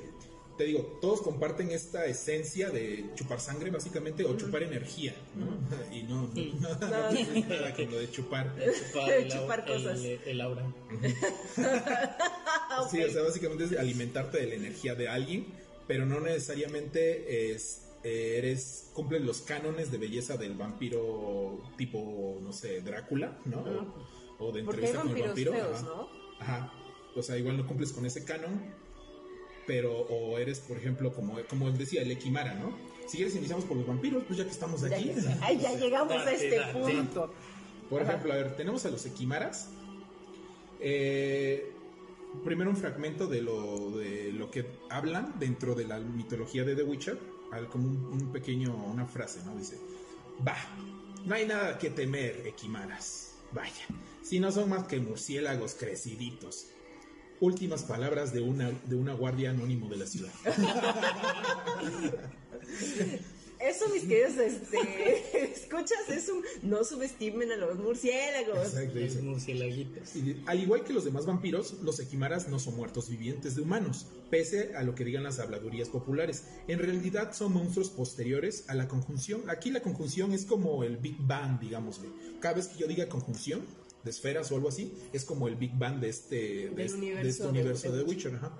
[0.57, 5.47] te digo, todos comparten esta esencia de chupar sangre, básicamente, o chupar energía, ¿no?
[5.95, 8.53] Y no, no, no tiene nada con lo de chupar.
[8.59, 9.27] El,
[9.65, 9.99] cosas.
[9.99, 10.65] El, el aura.
[12.89, 15.45] Sí, o sea, básicamente es alimentarte de la energía de alguien,
[15.87, 22.53] pero no necesariamente es, eh, eres, cumples los cánones de belleza del vampiro tipo, no
[22.53, 23.93] sé, Drácula, ¿no?
[24.41, 25.53] O de entrevista con el vampiro.
[25.53, 25.83] feos, ajá.
[25.85, 26.09] ¿no?
[26.39, 26.73] Ajá.
[27.15, 28.59] O sea, igual no cumples con ese canon,
[29.67, 32.75] pero o eres, por ejemplo, como, como decía, el Equimara, ¿no?
[33.07, 35.09] Si quieres iniciamos por los vampiros, pues ya que estamos Ya, aquí.
[35.09, 37.33] que- ay, ya llegamos a este punto.
[37.89, 39.69] Por ejemplo, a ver, tenemos a los Equimaras.
[40.79, 41.71] Eh,
[42.43, 46.83] primero un fragmento de lo, de lo que hablan dentro de la mitología de The
[46.83, 47.19] Witcher.
[47.69, 49.53] Como un, un pequeño, una frase, ¿no?
[49.57, 49.77] Dice,
[50.47, 50.55] va,
[51.25, 53.35] no hay nada que temer, Equimaras.
[53.51, 53.85] Vaya,
[54.31, 56.67] si no son más que murciélagos creciditos.
[57.41, 60.31] Últimas palabras de una, de una guardia anónimo de la ciudad.
[63.59, 68.73] Eso, mis queridos, este, escuchas, es un no subestimen a los murciélagos.
[68.73, 70.13] Exacto, Los murciélaguitos.
[70.45, 74.77] Al igual que los demás vampiros, los equimaras no son muertos vivientes de humanos, pese
[74.77, 76.45] a lo que digan las habladurías populares.
[76.69, 79.49] En realidad son monstruos posteriores a la conjunción.
[79.49, 82.07] Aquí la conjunción es como el Big Bang, digámosle.
[82.39, 83.61] Cada vez que yo diga conjunción
[84.03, 86.93] de esferas o algo así, es como el Big Bang de este, de este- de
[86.93, 88.35] universo este de- universo de de, Witcher.
[88.35, 88.57] ajá.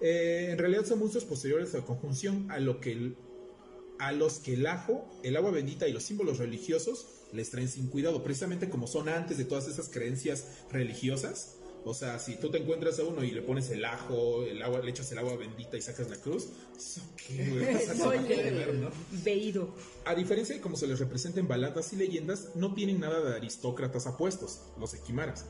[0.00, 3.16] Eh, en realidad son monstruos posteriores a la conjunción, a lo que el-
[3.98, 7.86] a los que el ajo, el agua bendita y los símbolos religiosos les traen sin
[7.86, 11.54] cuidado, precisamente como son antes de todas esas creencias religiosas.
[11.84, 14.80] O sea, si tú te encuentras a uno y le pones el ajo, el agua,
[14.80, 17.74] le echas el agua bendita y sacas la cruz, ¿eso qué, güey?
[17.74, 18.90] O sea, Soy ¿para qué ver, no?
[19.24, 19.74] Veído.
[20.04, 23.34] A diferencia de cómo se les representa en baladas y leyendas, no tienen nada de
[23.34, 25.44] aristócratas apuestos, los equimaras,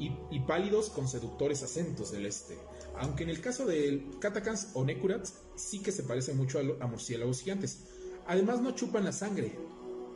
[0.00, 2.58] y, y pálidos con seductores acentos del este.
[2.96, 6.82] Aunque en el caso de Katakans o Nekurats, sí que se parecen mucho a, lo-
[6.82, 7.84] a murciélagos gigantes.
[8.26, 9.52] Además, no chupan la sangre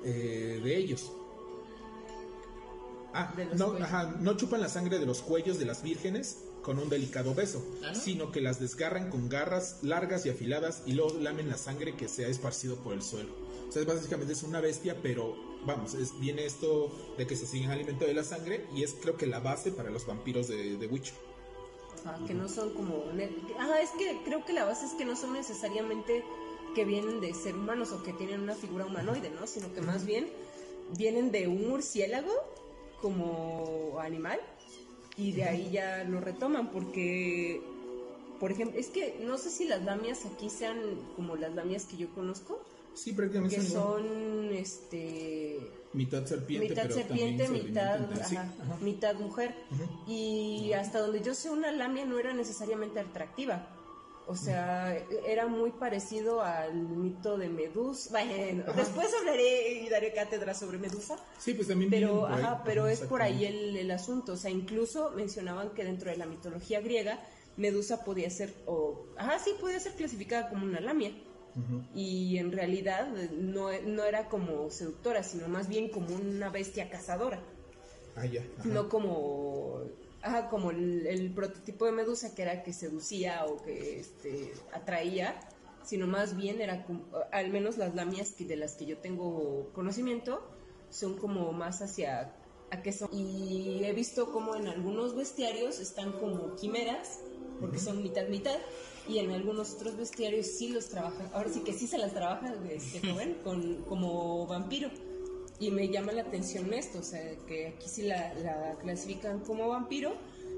[0.04, 1.12] eh, de ellos.
[3.14, 6.38] Ah, De los no, ajá, no chupan la sangre de los cuellos de las vírgenes
[6.62, 7.94] con un delicado beso, ¿Ah, no?
[7.94, 12.08] sino que las desgarran con garras largas y afiladas y luego lamen la sangre que
[12.08, 13.30] se ha esparcido por el suelo.
[13.68, 15.34] O sea, básicamente es una bestia, pero
[15.66, 19.16] vamos, es, viene esto de que se siguen alimentando de la sangre y es creo
[19.16, 21.14] que la base para los vampiros de, de Witcher.
[22.04, 23.04] Ajá, que no son como...
[23.12, 26.24] ne- Ah, es que creo que la base es que no son necesariamente
[26.74, 29.46] que vienen de ser humanos o que tienen una figura humanoide, ¿no?
[29.46, 30.28] Sino que más bien
[30.96, 32.32] vienen de un murciélago
[33.02, 34.40] como animal
[35.16, 37.60] y de ahí ya lo retoman porque
[38.42, 40.76] por ejemplo, es que no sé si las lamias aquí sean
[41.14, 42.60] como las lamias que yo conozco.
[42.92, 45.60] Sí, prácticamente que son este
[45.92, 48.00] mitad serpiente, mitad serpiente, mitad,
[48.80, 49.54] mitad mujer.
[50.08, 53.71] Y hasta donde yo sé una lamia no era necesariamente atractiva.
[54.26, 58.10] O sea, era muy parecido al mito de Medusa.
[58.10, 61.16] Bueno, después hablaré y daré cátedra sobre Medusa.
[61.38, 61.90] Sí, pues también.
[61.90, 64.34] Pero, ajá, pero es por ahí el, el, asunto.
[64.34, 67.18] O sea, incluso mencionaban que dentro de la mitología griega
[67.56, 71.12] Medusa podía ser, o, ajá, sí, podía ser clasificada como una lamia.
[71.94, 77.42] Y en realidad no, no, era como seductora, sino más bien como una bestia cazadora.
[78.16, 78.42] Ah, ya.
[78.64, 79.82] No como,
[80.22, 85.38] ajá, como el, prototipo de Medusa que era que seducía o que este, atraía,
[85.84, 86.86] sino más bien era
[87.32, 90.48] al menos las lamias que, de las que yo tengo conocimiento,
[90.90, 92.34] son como más hacia
[92.70, 93.08] a que son.
[93.12, 97.20] Y he visto como en algunos bestiarios están como quimeras
[97.60, 98.58] porque son mitad mitad
[99.08, 102.66] y en algunos otros bestiarios sí los trabajan, ahora sí que sí se las trabajan
[102.70, 104.90] este joven con, como vampiro.
[105.62, 110.12] Y me llama la atención esto, o sea, que aquí sí la, clasifican como vampiro,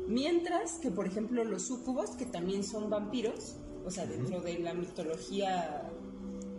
[0.08, 4.72] mientras que, por ejemplo, los súcubos, que también son vampiros, o sea, dentro de la
[4.72, 5.92] mitología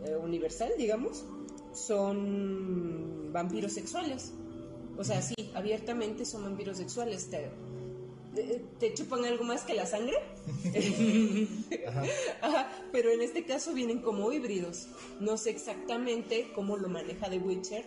[0.06, 1.26] eh, universal, digamos,
[1.74, 4.32] son vampiros sexuales.
[4.96, 7.28] O sea, sí, abiertamente son vampiros sexuales
[8.80, 10.18] te chupan algo más que la sangre.
[12.92, 14.88] Pero en este caso vienen como híbridos.
[15.20, 17.86] No sé exactamente cómo lo maneja The Witcher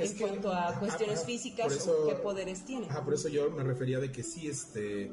[0.00, 2.88] en cuanto a cuestiones físicas o qué poderes tiene.
[3.04, 5.10] por eso yo me refería de que sí, este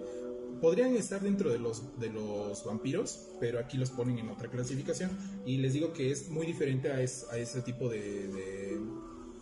[0.62, 5.12] podrían estar dentro de los de los vampiros, pero aquí los ponen en otra clasificación
[5.46, 8.80] y les digo que es muy diferente a, ese tipo de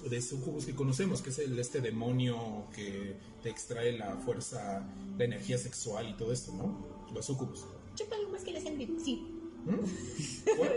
[0.10, 5.24] de sucubus que conocemos, que es el este demonio que te extrae la fuerza, la
[5.24, 6.88] energía sexual y todo esto, ¿no?
[7.14, 7.66] Los sucubus.
[7.96, 9.28] Chupa algo más que la sangre, sí.
[9.66, 9.86] ¿Mm?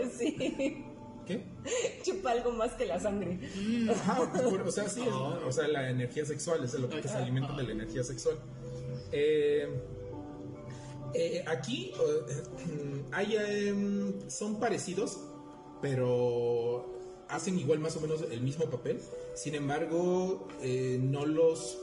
[0.17, 0.85] sí.
[1.25, 1.43] ¿Qué?
[2.03, 3.39] Chupa algo más que la sangre.
[3.89, 4.21] Ajá,
[4.65, 7.71] o sea, sí, o sea, la energía sexual, es lo que se alimenta de la
[7.71, 8.37] energía sexual.
[9.11, 9.67] Eh,
[11.17, 15.17] eh, aquí eh, hay, em, son parecidos,
[15.81, 16.93] pero
[17.29, 18.99] hacen igual más o menos el mismo papel,
[19.33, 21.77] sin embargo, eh, no los...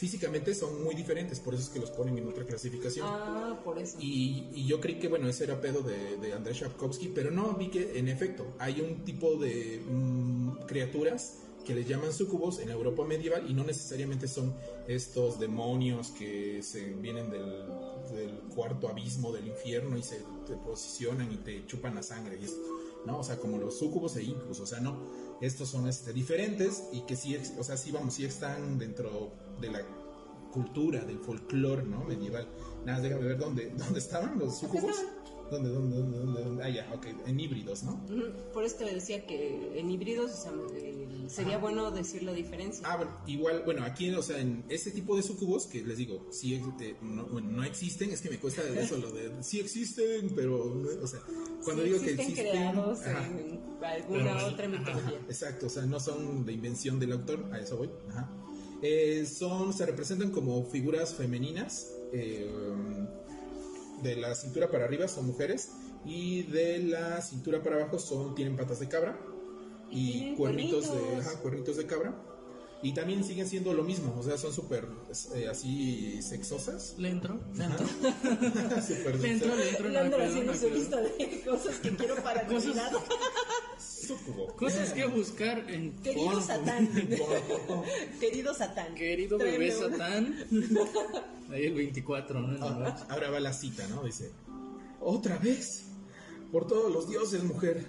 [0.00, 3.06] Físicamente son muy diferentes, por eso es que los ponen en otra clasificación.
[3.06, 3.98] Ah, por eso.
[4.00, 7.68] Y, yo creí que, bueno, ese era pedo de, de Andrés Shapkovsky, pero no, vi
[7.68, 13.04] que en efecto hay un tipo de mm, criaturas que les llaman sucubos en Europa
[13.04, 14.54] medieval y no necesariamente son
[14.88, 17.66] estos demonios que se vienen del,
[18.10, 22.44] del cuarto abismo del infierno y se te posicionan y te chupan la sangre y
[22.46, 23.18] esto ¿no?
[23.18, 24.96] O sea, como los sucubos e incubos, o sea, no,
[25.40, 29.70] estos son este, diferentes y que sí, o sea, sí, vamos, sí están dentro de
[29.70, 29.82] la
[30.52, 32.04] cultura, del folclore, ¿no?
[32.04, 32.48] Medieval.
[32.84, 34.96] Nada, déjame ver dónde, dónde estaban los sucubos.
[35.50, 38.00] ¿Dónde, dónde, dónde, dónde, Ah, ya, ok, en híbridos, ¿no?
[38.52, 40.52] Por eso te decía que en híbridos, o sea,
[41.26, 42.86] sería bueno decir la diferencia.
[42.88, 46.24] Ah, bueno, igual, bueno, aquí, o sea, en este tipo de sucubos, que les digo,
[46.30, 46.62] sí,
[47.02, 51.06] no, bueno, no existen, es que me cuesta eso, lo de, sí existen, pero, o
[51.08, 51.18] sea,
[51.64, 52.46] cuando digo que existen...
[52.46, 55.18] creados en alguna otra mitología.
[55.28, 58.30] exacto, o sea, no son de invención del autor, a eso voy, ajá.
[58.82, 62.50] Eh, son, se representan como figuras femeninas, eh,
[64.02, 65.72] de la cintura para arriba son mujeres
[66.04, 69.20] y de la cintura para abajo son tienen patas de cabra
[69.90, 72.14] y, cuernitos, de cuernitos de cabra
[72.82, 74.86] y también siguen siendo lo mismo, o sea, son súper
[75.34, 76.94] eh, así sexosas.
[76.96, 77.38] ¿Le entro?
[77.54, 77.86] ¿Le entro?
[79.20, 79.88] le entro, le entro.
[79.88, 82.92] Le entro haciendo su lista de cosas que quiero para Navidad.
[84.56, 86.88] Cosas que buscar en Querido Satán.
[88.18, 88.94] Querido Satán.
[88.94, 90.34] Querido bebé Satán.
[91.48, 92.66] Ahí el 24, ¿no?
[92.66, 94.02] Ah, ahora va la cita, ¿no?
[94.02, 94.32] Dice,
[95.00, 95.84] otra vez,
[96.50, 97.86] por todos los dioses, mujer,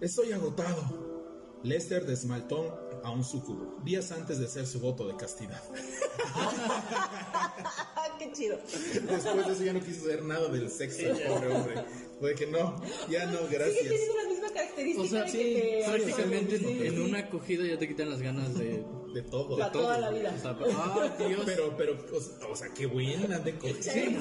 [0.00, 1.60] estoy agotado.
[1.62, 5.62] Lester desmaltó a un sucubo días antes de hacer su voto de castidad.
[8.18, 8.58] ¡Qué chido!
[8.66, 11.74] Después de eso ya no quiso hacer nada del sexo, pobre hombre.
[12.20, 13.78] Fue que no, ya no, gracias.
[13.78, 15.02] Sigue teniendo la misma característica.
[15.02, 18.84] O sea, sí, prácticamente en una acogida ya te quitan las ganas de...
[19.12, 19.58] De todo.
[19.58, 20.34] Para toda la vida.
[20.42, 21.42] ah, Dios.
[21.44, 21.98] Pero, pero,
[22.50, 23.82] o sea, qué buena de coger.
[23.82, 24.16] Sí.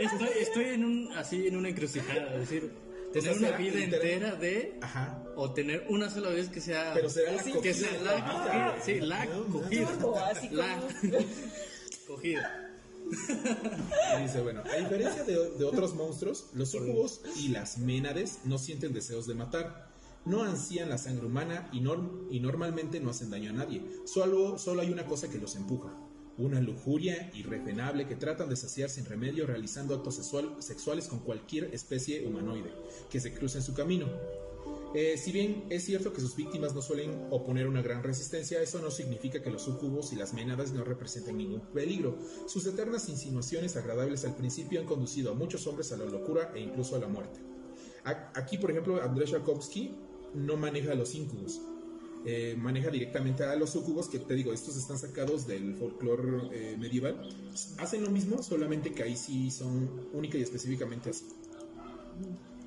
[0.00, 4.78] estoy, estoy en un, así, en una encrucijada, es decir tener una vida entera de
[4.82, 5.24] Ajá.
[5.36, 9.26] o tener una sola vez que sea pero será la que sea la sí la
[9.26, 9.88] cogida.
[10.52, 10.82] La
[12.06, 12.64] cogida.
[14.20, 18.92] Dice bueno a diferencia de, de otros monstruos los sucubos y las ménades no sienten
[18.92, 19.88] deseos de matar.
[20.24, 23.82] No ansían la sangre humana y, y normalmente no hacen daño a nadie.
[24.04, 25.94] Solo, solo hay una cosa que los empuja,
[26.38, 30.16] una lujuria irrefrenable que tratan de saciar sin remedio realizando actos
[30.60, 32.72] sexuales con cualquier especie humanoide
[33.10, 34.06] que se cruce en su camino.
[34.94, 38.80] Eh, si bien es cierto que sus víctimas no suelen oponer una gran resistencia, eso
[38.80, 42.16] no significa que los sucubos y las menadas no representen ningún peligro.
[42.46, 46.60] Sus eternas insinuaciones agradables al principio han conducido a muchos hombres a la locura e
[46.60, 47.40] incluso a la muerte.
[48.34, 49.94] Aquí, por ejemplo, Andrés Jakovsky
[50.34, 51.60] no maneja los incubos,
[52.24, 56.76] eh, maneja directamente a los sucubos, que te digo, estos están sacados del folclore eh,
[56.76, 57.28] medieval.
[57.78, 61.26] Hacen lo mismo, solamente que ahí sí son única y específicamente así.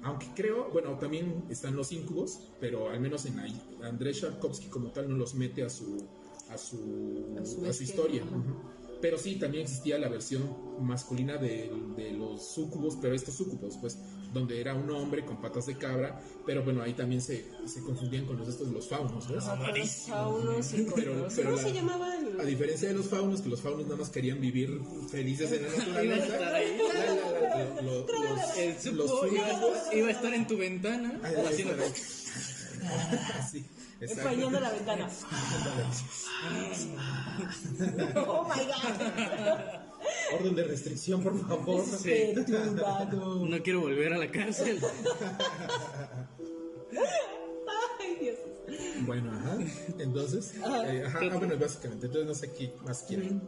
[0.04, 3.40] Aunque creo, bueno, también están los incubos, pero al menos en
[3.84, 6.08] Andrés Sharkovsky como tal no los mete a su
[6.50, 7.38] a su,
[7.68, 8.24] a su, historia.
[9.00, 10.44] Pero sí, también existía la versión
[10.82, 14.00] masculina de, de los sucubos, pero estos sucubos, pues
[14.34, 18.26] donde era un hombre con patas de cabra, pero bueno, ahí también se, se confundían
[18.26, 19.44] con los estos los faunos, ¿ves?
[20.08, 22.40] faunos y pero, pero ¿Cómo se llamaban?
[22.40, 25.70] A diferencia de los faunos, que los faunos nada más querían vivir felices en la
[25.70, 26.40] naturaleza.
[27.82, 28.06] los,
[28.94, 29.12] los,
[29.94, 31.76] iba, a estar en tu ventana haciendo...
[33.52, 33.66] sí.
[34.00, 35.08] Empañando la ventana.
[38.26, 39.81] oh my god.
[40.34, 41.84] Orden de restricción, por favor.
[41.86, 42.34] Sí.
[43.48, 44.80] No quiero volver a la cárcel.
[48.00, 48.38] Ay, Dios.
[49.06, 49.58] Bueno, ajá.
[50.00, 53.42] Entonces, ajá, eh, ajá ah, bueno, básicamente, entonces no sé qué más quieren.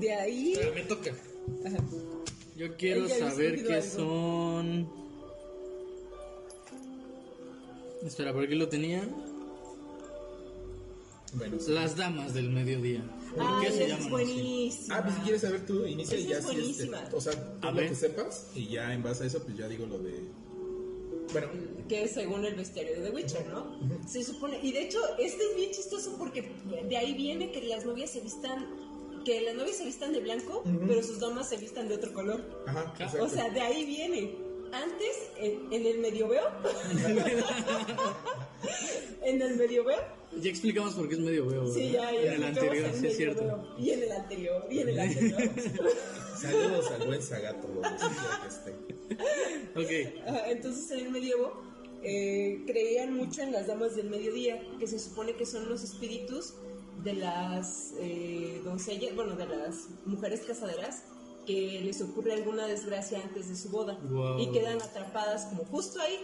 [0.00, 0.58] De ahí.
[0.74, 1.12] me toca.
[1.66, 1.78] Ajá.
[2.56, 4.88] Yo quiero saber qué son.
[8.04, 9.02] Espera, ¿por qué lo tenía?
[11.32, 13.02] Bueno, Las damas del mediodía.
[13.36, 14.96] ¿Por qué se llaman buenísima.
[14.96, 17.94] Ah, pues si quieres saber tú, inicia y ya es este, o sea, lo que
[17.94, 20.20] sepas y ya en base a eso pues ya digo lo de
[21.32, 21.48] bueno,
[21.88, 23.76] que es según el bestiario de The Witcher, ¿no?
[24.06, 26.52] Se supone, y de hecho este es bien chistoso porque
[26.88, 28.66] de ahí viene que las novias se vistan
[29.24, 32.42] que las novias se vistan de blanco, pero sus damas se vistan de otro color.
[32.66, 34.36] Ajá, o sea, de ahí viene.
[34.70, 36.42] Antes, en, en el medioveo,
[39.24, 39.98] en el medioveo,
[40.40, 41.72] ya explicamos por qué es medio.
[41.72, 42.20] Sí, ya, ya.
[42.20, 43.74] En el anterior, sí es cierto.
[43.78, 45.50] Y en el anterior, y en el anterior.
[46.40, 48.72] Saludos al buen que esté.
[49.76, 50.48] Ok.
[50.48, 51.62] entonces en el medievo
[52.02, 56.54] eh, creían mucho en las damas del mediodía, que se supone que son los espíritus
[57.02, 61.04] de las eh, doncellas, bueno, de las mujeres casaderas
[61.46, 63.98] que les ocurre alguna desgracia antes de su boda
[64.38, 66.18] y quedan atrapadas como justo ahí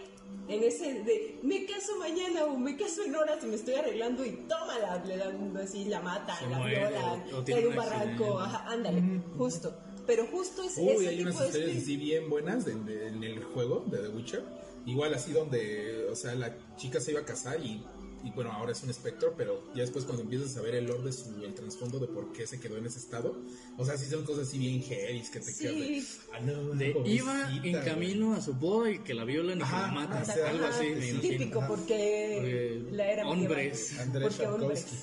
[0.49, 4.25] en ese de me caso mañana o me caso en horas y me estoy arreglando
[4.25, 9.03] y tómala, le dan así, la mata, la violan, un barranco, ajá, ándale,
[9.39, 9.73] justo.
[10.07, 13.99] Pero justo es Uy, hay unas historias así bien buenas en, en el juego de
[13.99, 14.43] The Witcher.
[14.87, 17.85] Igual así donde, o sea, la chica se iba a casar y
[18.23, 21.05] y bueno, ahora es un espectro, pero ya después cuando empiezas a ver el lore
[21.05, 23.37] de su, el trasfondo de por qué se quedó en ese estado,
[23.79, 27.51] o sea, sí son cosas así bien heavy que te quedas de, ah, no, iba
[27.65, 31.21] en camino a su boda y que la violan y la matan, algo así, me
[31.21, 33.99] Típico, porque, la era hombres.
[33.99, 34.97] Andrés Sharkovsky.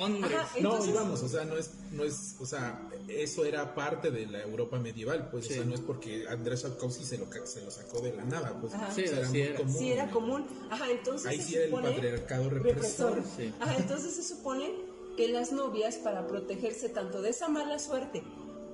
[0.00, 0.32] hombres.
[0.60, 4.42] No, digamos, o sea, no es, no es, o sea, eso era parte de la
[4.42, 8.00] Europa medieval, pues, o sea, no es porque Andrés Sharkovsky se lo, se lo sacó
[8.00, 9.78] de la nada, pues, sí, era, muy común.
[9.78, 10.46] Sí, era común.
[10.70, 13.22] Ajá, entonces Ahí sí era el patriarcado represor.
[13.76, 14.70] entonces se supone
[15.16, 18.22] que las novias, para protegerse tanto de esa mala suerte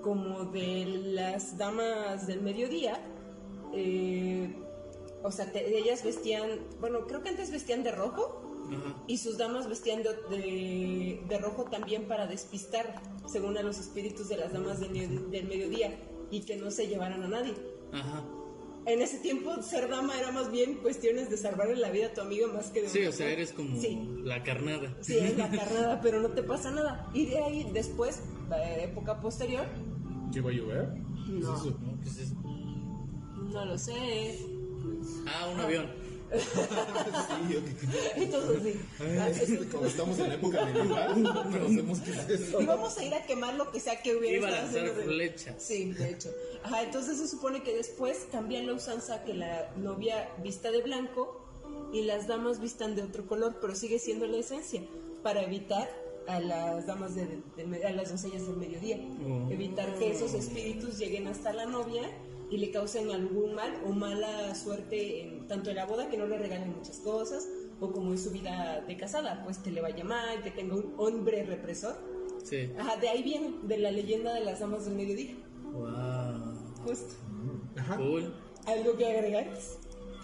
[0.02, 3.00] como de las damas del mediodía,
[3.72, 4.54] eh,
[5.22, 8.42] o sea, ellas vestían, bueno, creo que antes vestían de rojo
[9.06, 14.36] y sus damas vestían de, de, rojo también para despistar, según a los espíritus de
[14.36, 15.98] las damas del, del mediodía,
[16.30, 17.54] y que no se llevaran a nadie.
[17.92, 18.24] Ajá
[18.86, 22.20] en ese tiempo ser dama era más bien cuestiones de salvarle la vida a tu
[22.20, 23.78] amigo más que de Sí, o sea, eres como
[24.22, 24.96] la carnada.
[25.00, 27.10] Sí, es la carnada, pero no te pasa nada.
[27.12, 29.66] Y de ahí después, la época posterior.
[30.32, 30.88] ¿Llegó a llover?
[31.28, 31.62] No.
[32.02, 32.34] ¿Qué es eso?
[32.44, 34.38] No lo sé.
[35.26, 37.56] Ah, un avión sí,
[38.16, 38.78] Entonces
[39.46, 39.66] sí.
[39.70, 42.60] como estamos en la época medieval, no conocemos qué es eso.
[42.60, 44.36] Y vamos a ir a quemar lo que sea que hubiera.
[44.36, 45.54] Iba a lanzar flechas.
[45.58, 46.30] Sí, de hecho.
[46.62, 51.42] Ajá, entonces se supone que después cambian la usanza que la novia vista de blanco
[51.92, 54.82] y las damas vistan de otro color, pero sigue siendo la esencia,
[55.22, 55.88] para evitar
[56.26, 57.40] a las damas de,
[57.86, 58.98] a las doncellas del mediodía.
[59.24, 59.50] Oh.
[59.50, 62.02] Evitar que esos espíritus lleguen hasta la novia
[62.50, 66.26] y le causen algún mal o mala suerte en, tanto en la boda que no
[66.26, 67.48] le regalen muchas cosas
[67.80, 70.94] o como en su vida de casada, pues que le vaya mal, que tenga un
[70.96, 71.96] hombre represor.
[72.44, 72.70] Sí.
[72.78, 75.34] Ajá, de ahí viene, de la leyenda de las damas del mediodía.
[75.72, 76.54] Wow.
[76.84, 77.14] Justo.
[77.76, 77.96] Ajá.
[77.96, 78.34] Cool.
[78.66, 79.50] ¿Algo que agregar?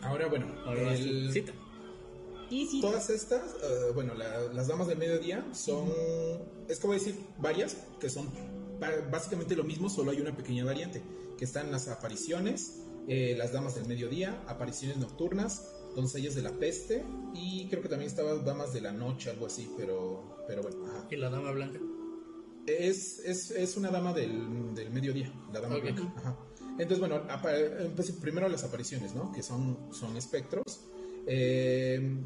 [0.02, 1.30] Ahora, bueno, Ahora el...
[1.32, 1.52] cita.
[2.82, 5.88] Todas estas, eh, bueno, las damas del mediodía son,
[6.68, 8.28] es como decir, varias que son
[9.10, 11.02] básicamente lo mismo, solo hay una pequeña variante,
[11.42, 17.04] que están las apariciones, eh, las damas del mediodía, apariciones nocturnas, doncellas de la peste
[17.34, 20.78] y creo que también estaba damas de la noche, algo así, pero, pero bueno.
[21.10, 21.80] ¿Y la dama blanca?
[22.64, 26.36] Es, es, es una dama del, del, mediodía, la dama blanca.
[26.78, 27.22] Entonces, bueno,
[27.96, 29.32] pues, primero las apariciones, ¿no?
[29.32, 30.84] Que son, son espectros.
[31.26, 32.20] Eh,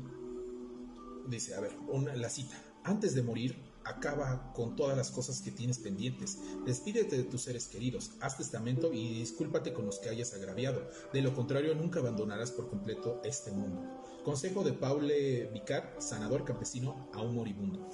[1.27, 2.63] dice, a ver, una, la cita.
[2.85, 3.57] Antes de morir,
[3.87, 6.39] acaba con todas las cosas que tienes pendientes.
[6.67, 10.83] Despídete de tus seres queridos, haz testamento y discúlpate con los que hayas agraviado.
[11.13, 13.83] De lo contrario, nunca abandonarás por completo este mundo.
[14.25, 17.89] Consejo de Paule Vicar, sanador campesino a un moribundo.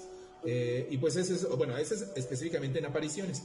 [0.44, 3.42] Eh, y pues ese es, bueno, ese es específicamente en apariciones.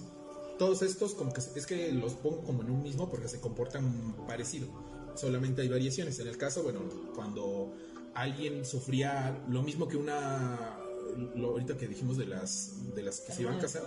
[0.57, 4.15] Todos estos, como que es que los pongo como en un mismo porque se comportan
[4.25, 4.67] parecido.
[5.15, 6.17] Solamente hay variaciones.
[6.19, 6.79] En el caso, bueno,
[7.13, 7.73] cuando
[8.15, 10.86] alguien sufría lo mismo que una
[11.35, 13.83] lo, ahorita que dijimos de las, de las que se iban a casar,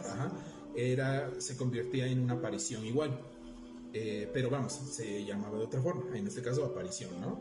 [0.75, 3.19] era, se convertía en una aparición igual.
[3.93, 7.41] Eh, pero vamos, se llamaba de otra forma, en este caso aparición, ¿no?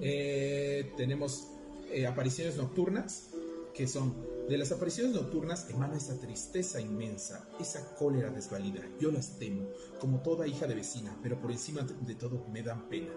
[0.00, 1.48] Eh, tenemos
[1.90, 3.30] eh, apariciones nocturnas,
[3.74, 4.14] que son,
[4.48, 8.82] de las apariciones nocturnas emana esa tristeza inmensa, esa cólera desvalida.
[9.00, 9.68] Yo las temo,
[9.98, 13.12] como toda hija de vecina, pero por encima de todo me dan pena.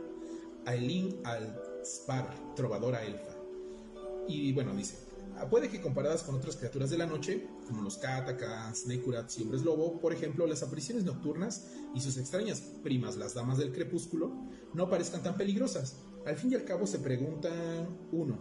[0.65, 3.35] Aileen Al-Spar, trovadora elfa.
[4.27, 4.95] Y bueno, dice,
[5.49, 9.63] puede que comparadas con otras criaturas de la noche, como los Katakans, Nekurats y hombres
[9.63, 14.31] lobo, por ejemplo, las apariciones nocturnas y sus extrañas primas, las damas del crepúsculo,
[14.73, 15.97] no parezcan tan peligrosas.
[16.25, 18.39] Al fin y al cabo se preguntan, uno,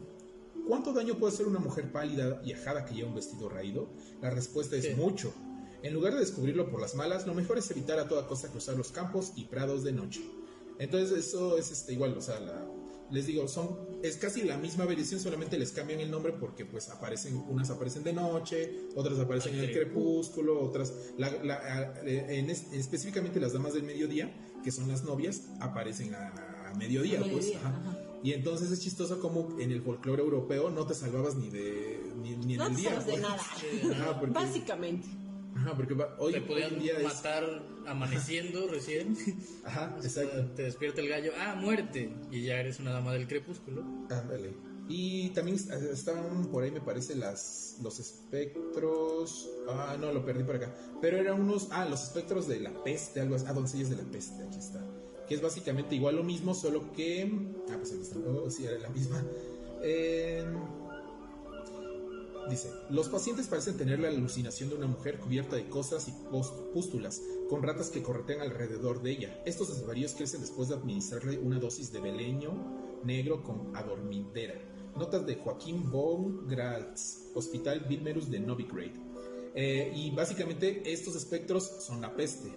[0.67, 3.89] ¿cuánto daño puede hacer una mujer pálida y ajada que lleva un vestido raído?
[4.23, 5.35] La respuesta es mucho.
[5.83, 8.77] En lugar de descubrirlo por las malas, lo mejor es evitar a toda costa cruzar
[8.77, 10.23] los campos y prados de noche.
[10.79, 12.67] Entonces eso es este, igual, o sea, la,
[13.11, 16.91] les digo, son es casi la misma versión, solamente les cambian el nombre porque pues
[16.91, 23.73] aparecen, unas aparecen de noche, otras aparecen en el crepúsculo, otras, en específicamente las damas
[23.73, 24.31] del mediodía,
[24.63, 27.53] que son las novias, aparecen a, mediodía, pues.
[28.25, 32.55] Y entonces es chistoso como en el folclore europeo no te salvabas ni de ni,
[32.55, 32.99] en el día.
[32.99, 33.41] de nada.
[34.33, 35.07] Básicamente.
[35.57, 37.45] Ajá, porque hoy, te podían día matar
[37.87, 39.17] amaneciendo recién.
[39.65, 40.45] Ajá, exacto.
[40.57, 42.11] Te despierta el gallo, ah, muerte.
[42.31, 43.83] Y ya eres una dama del crepúsculo.
[44.11, 44.53] Ándale.
[44.89, 49.49] Y también estaban por ahí, me parece, las, los espectros.
[49.69, 50.75] Ah, no, lo perdí por acá.
[51.01, 51.69] Pero eran unos.
[51.71, 53.47] Ah, los espectros de la peste, algo así.
[53.49, 54.85] Ah, doncellas de la peste, aquí está.
[55.29, 57.31] Que es básicamente igual lo mismo, solo que.
[57.71, 58.19] Ah, pues aquí está.
[58.19, 59.23] Oh, sí, era la misma.
[59.83, 60.45] Eh
[62.49, 66.13] Dice, los pacientes parecen tener la alucinación de una mujer cubierta de cosas y
[66.73, 69.43] pústulas, con ratas que corretean alrededor de ella.
[69.47, 72.53] Estos desvaríos crecen después de administrarle una dosis de beleño
[73.05, 74.55] negro con adormidera.
[74.97, 78.93] Notas de Joaquín von Gratz, Hospital Vilmerus de Novigrad.
[79.55, 82.53] Eh, y básicamente estos espectros son la peste,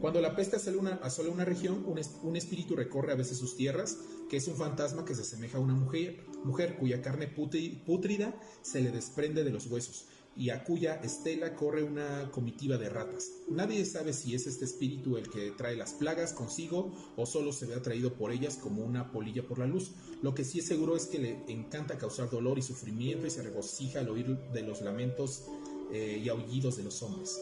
[0.00, 1.00] cuando la peste asola una,
[1.32, 5.22] una región, un, espíritu recorre a veces sus tierras, que es un fantasma que se
[5.22, 10.50] asemeja a una mujer, mujer cuya carne pútrida se le desprende de los huesos y
[10.50, 13.30] a cuya estela corre una comitiva de ratas.
[13.48, 17.66] Nadie sabe si es este espíritu el que trae las plagas consigo o solo se
[17.66, 19.92] ve atraído por ellas como una polilla por la luz.
[20.22, 23.42] Lo que sí es seguro es que le encanta causar dolor y sufrimiento y se
[23.42, 25.44] regocija al oír de los lamentos
[25.90, 27.40] eh, y aullidos de los hombres.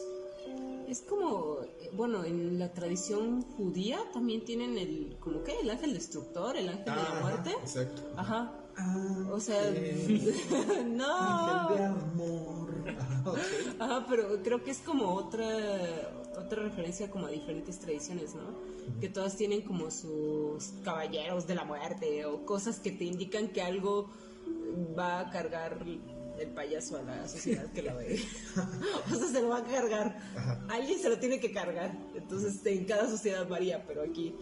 [0.87, 1.61] Es como,
[1.93, 6.85] bueno, en la tradición judía también tienen el, como que, el ángel destructor, el ángel
[6.85, 7.51] de la muerte.
[7.61, 8.03] Exacto.
[8.15, 8.64] Ajá.
[9.31, 9.61] O sea,
[10.85, 11.75] no.
[11.75, 12.65] De amor.
[13.79, 15.47] Ajá, pero creo que es como otra,
[16.37, 18.43] otra referencia como a diferentes tradiciones, ¿no?
[18.99, 23.61] Que todas tienen como sus caballeros de la muerte o cosas que te indican que
[23.61, 24.09] algo
[24.97, 25.79] va a cargar
[26.39, 28.19] el payaso a la sociedad que la ve.
[29.11, 30.19] o sea, se lo va a cargar.
[30.69, 31.97] Alguien se lo tiene que cargar.
[32.13, 34.35] Entonces, en cada sociedad varía, pero aquí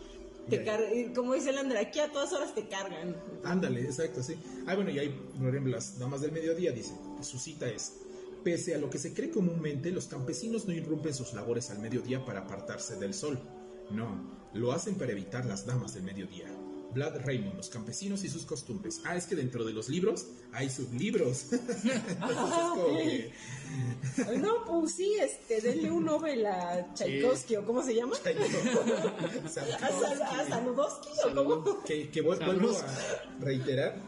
[0.50, 3.16] te como dice Landra, aquí a todas horas te cargan.
[3.44, 4.36] Ándale, exacto, sí.
[4.68, 7.94] Ah, bueno, y ahí, por ejemplo, las damas del mediodía dicen, su cita es,
[8.44, 12.26] pese a lo que se cree comúnmente, los campesinos no irrumpen sus labores al mediodía
[12.26, 13.40] para apartarse del sol.
[13.90, 16.48] No, lo hacen para evitar las damas del mediodía.
[16.94, 19.02] Vlad Raymond, los campesinos y sus costumbres.
[19.06, 21.48] Ah, es que dentro de los libros hay sublibros.
[24.38, 28.16] No, pues sí, este, denle un Nobel a Tchaikovsky, o ¿cómo se llama?
[29.46, 31.84] a, Saludowski, ¿o cómo?
[31.84, 32.86] Que, que vuelvo a
[33.40, 34.00] reiterar.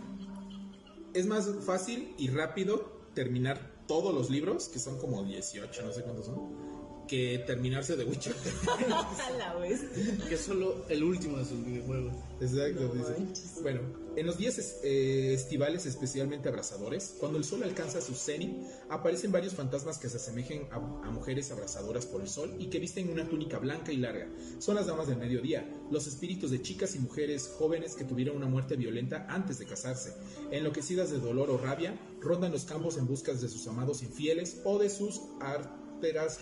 [1.15, 6.03] Es más fácil y rápido terminar todos los libros, que son como 18, no sé
[6.03, 6.74] cuántos son
[7.07, 8.35] que terminarse de Witcher.
[9.37, 9.81] La vez.
[10.27, 12.13] Que es solo el último de sus videojuegos.
[12.41, 13.61] Exacto, dice.
[13.61, 13.81] Bueno,
[14.15, 18.55] en los días es- eh, estivales especialmente abrasadores, cuando el sol alcanza su cenit,
[18.89, 22.79] aparecen varios fantasmas que se asemejen a, a mujeres abrasadoras por el sol y que
[22.79, 24.27] visten una túnica blanca y larga.
[24.59, 28.47] Son las damas del mediodía, los espíritus de chicas y mujeres jóvenes que tuvieron una
[28.47, 30.13] muerte violenta antes de casarse.
[30.51, 34.77] Enloquecidas de dolor o rabia, rondan los campos en busca de sus amados infieles o
[34.79, 35.21] de sus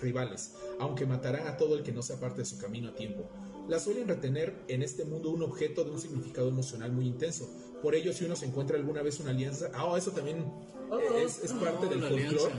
[0.01, 3.29] rivales, aunque matarán a todo el que no se aparte de su camino a tiempo.
[3.67, 7.49] Las suelen retener en este mundo un objeto de un significado emocional muy intenso.
[7.81, 10.45] Por ello, si uno se encuentra alguna vez una alianza, ah, eso también
[10.89, 12.53] Oh, es, es parte Oh, del folclore.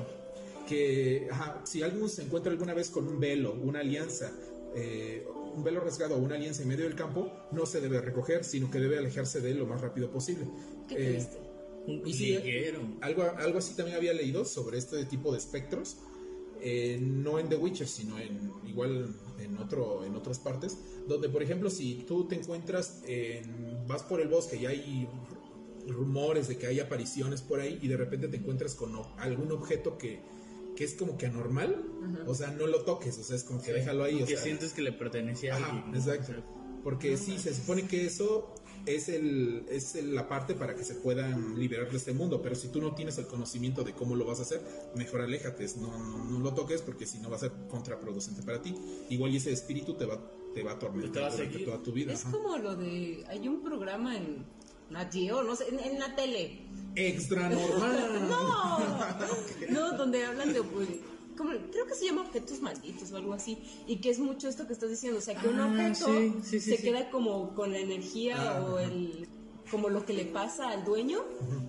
[0.68, 4.32] Que ajá, si alguien se encuentra alguna vez con un velo, una alianza,
[4.74, 8.44] eh, un velo rasgado o una alianza en medio del campo, no se debe recoger,
[8.44, 10.46] sino que debe alejarse de él lo más rápido posible.
[10.88, 11.38] Qué Eh, triste.
[11.86, 12.80] Un Y sí, liguero.
[13.02, 15.98] algo, algo así también había leído sobre este tipo de espectros,
[16.66, 21.42] eh, no en The Witcher, sino en igual en otro en otras partes, donde por
[21.42, 25.08] ejemplo si tú te encuentras en, vas por el bosque y hay
[25.86, 29.98] rumores de que hay apariciones por ahí y de repente te encuentras con algún objeto
[29.98, 30.22] que,
[30.74, 31.84] que es como que anormal,
[32.26, 34.44] o sea, no lo toques, o sea, es como que déjalo ahí, o que sea,
[34.44, 35.94] sientes que le pertenece a alguien.
[35.94, 36.32] exacto.
[36.82, 38.54] Porque sí, se supone que eso
[38.86, 42.40] es, el, es el- la parte para que se puedan liberar de este mundo.
[42.42, 44.60] Pero si tú no tienes el conocimiento de cómo lo vas a hacer,
[44.94, 45.66] mejor aléjate.
[45.80, 48.74] No, no, no lo toques porque si no va a ser contraproducente para ti.
[49.10, 50.20] Igual y ese espíritu te va,
[50.54, 51.66] te va a atormentar durante seguir.
[51.66, 52.12] toda tu vida.
[52.12, 52.32] Es ajá.
[52.32, 53.24] como lo de.
[53.28, 54.44] Hay un programa en
[54.90, 56.60] Nat Geo, no sé, en, en la tele.
[56.96, 58.10] Extra normal.
[58.28, 58.78] No,
[59.70, 60.62] no, donde hablan de.
[61.36, 63.58] Como- creo que se llama objetos malditos o algo así.
[63.86, 65.18] Y que es mucho esto que estás diciendo.
[65.18, 68.36] O sea, que un Ah, objeto sí, sí, sí, se queda como con la energía
[68.58, 69.28] Ah, o el.
[69.70, 71.24] Como lo que le pasa al dueño,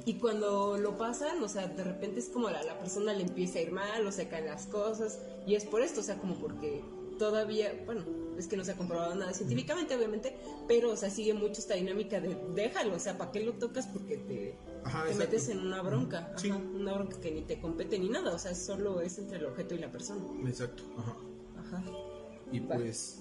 [0.05, 3.57] y cuando lo pasan, o sea, de repente es como la, la persona le empieza
[3.57, 6.35] a ir mal, o se caen las cosas, y es por esto, o sea, como
[6.35, 6.83] porque
[7.17, 8.03] todavía, bueno,
[8.37, 10.35] es que no se ha comprobado nada científicamente, obviamente,
[10.67, 13.87] pero, o sea, sigue mucho esta dinámica de déjalo, o sea, ¿para qué lo tocas?
[13.87, 14.55] Porque te,
[14.85, 15.31] Ajá, te exacto.
[15.31, 16.49] metes en una bronca, Sí.
[16.49, 19.45] ajá, una bronca que ni te compete ni nada, o sea, solo es entre el
[19.45, 20.23] objeto y la persona.
[20.47, 20.83] Exacto.
[20.97, 21.15] Ajá.
[21.59, 21.83] Ajá.
[22.51, 22.75] Y Va.
[22.75, 23.19] pues.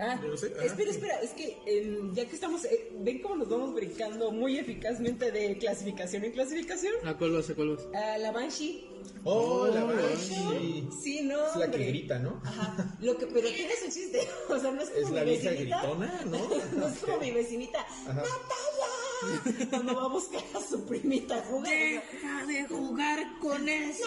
[0.00, 3.48] Ah, no sé, espera, espera, es que em, ya que estamos, eh, ven cómo nos
[3.48, 6.94] vamos brincando muy eficazmente de clasificación en clasificación.
[7.04, 7.50] ¿A cuál vas?
[7.50, 7.86] ¿A cuál vas?
[7.94, 8.86] Ah, la Banshee.
[9.24, 10.88] ¡Oh, la Oh, Banshee!
[11.02, 11.46] Sí, no.
[11.48, 12.40] Es la que grita, ¿no?
[12.44, 12.96] Ajá.
[13.00, 14.20] Lo que, pero tiene su chiste.
[14.48, 15.80] O sea, no es como Es la mi vieja vecinita.
[15.82, 16.38] gritona, ¿no?
[16.78, 17.80] No es como mi vecinita.
[17.80, 18.22] Ajá.
[18.22, 19.68] ¡Natalia!
[19.70, 21.72] Cuando va a buscar a su primita a jugar.
[21.72, 24.06] Deja de jugar con eso.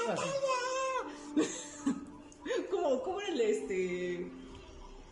[2.72, 4.32] ¿Cómo, cómo era el este.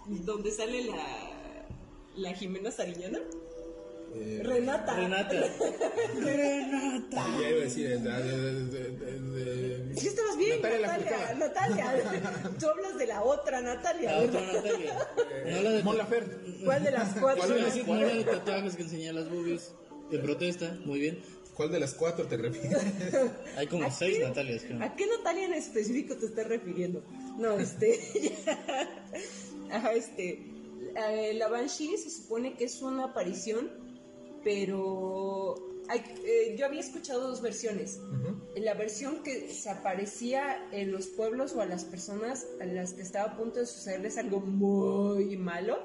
[0.10, 1.06] Donde sale la.
[2.18, 3.20] la Jimena Sariñana?
[4.16, 4.96] Eh, Renata.
[4.96, 5.36] Renata.
[6.20, 7.26] Renata.
[7.40, 7.92] Ya iba a decir.
[7.92, 11.36] eh, de- de- de- de- de- Sí, estabas bien, Natalia Natalia.
[11.36, 12.52] Natalia.
[12.60, 14.12] Tú hablas de la otra Natalia.
[14.14, 14.42] La otra.
[14.42, 15.08] Natalia.
[15.46, 16.64] No la de Mon Laferte.
[16.66, 17.44] ¿Cuál de las cuatro?
[17.46, 18.08] ¿Cuál de las No cuatro?
[18.08, 19.74] la de tatuajes que enseña las boobies.
[20.10, 21.20] De protesta, muy bien.
[21.54, 22.80] ¿Cuál de las cuatro te refieres?
[23.58, 24.82] Hay como ¿A seis qué- Natalias, creo.
[24.82, 27.04] ¿A qué Natalia en específico te estás refiriendo?
[27.38, 28.00] No, este.
[29.72, 30.46] Ajá, este.
[30.96, 33.70] eh, la Banshee se supone que es una aparición,
[34.44, 35.56] pero.
[35.88, 38.00] hay- eh, yo había escuchado dos versiones.
[38.56, 43.02] La versión que se aparecía en los pueblos o a las personas a las que
[43.02, 45.78] estaba a punto de sucederles algo muy malo.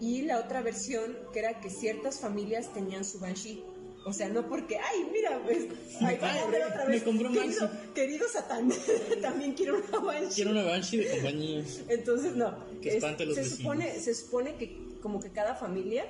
[0.00, 3.64] Y la otra versión que era que ciertas familias tenían su Banshee.
[4.06, 5.66] O sea, no porque, ay, mira, pues,
[6.00, 7.02] ay, a otra me vez.
[7.02, 8.70] compré un querido, querido Satán,
[9.22, 10.34] también quiero una Banshee.
[10.34, 11.64] Quiero una Banshee de compañía.
[11.88, 12.54] Entonces, no.
[12.82, 13.58] Que espante los se, vecinos.
[13.62, 16.04] supone, se supone que como que cada familia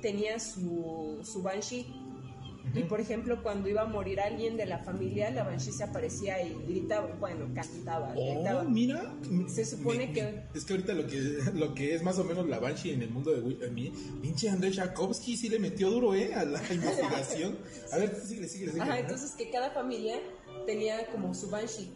[0.00, 1.86] tenía su, su Banshee.
[2.74, 6.42] Y por ejemplo, cuando iba a morir alguien de la familia, la Banshee se aparecía
[6.42, 8.62] y gritaba, bueno, cantaba, gritaba.
[8.62, 9.14] Oh, mira.
[9.48, 11.18] Se supone que- Es que ahorita lo que,
[11.54, 13.92] lo que es más o menos la Banshee en el mundo de Wi- a mí,
[14.20, 16.34] pinche Andrés Tchaikovsky sí le metió duro, ¿eh?
[16.34, 17.56] A la investigación.
[17.92, 18.82] A ver, sigue, sigue, sigue.
[18.82, 20.18] Ajá, entonces que cada familia
[20.66, 21.90] tenía como su Banshee.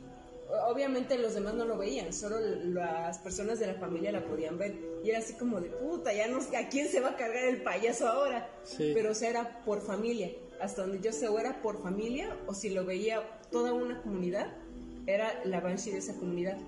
[0.68, 4.74] Obviamente los demás no lo veían, solo las personas de la familia la podían ver.
[5.04, 7.44] Y era así como de puta, ya no sé a quién se va a cargar
[7.44, 8.50] el payaso ahora.
[8.64, 8.90] Sí.
[8.94, 10.30] Pero o sea, era por familia.
[10.60, 14.48] Hasta donde yo sé, o era por familia, o si lo veía toda una comunidad,
[15.06, 16.58] era la Banshee de esa comunidad.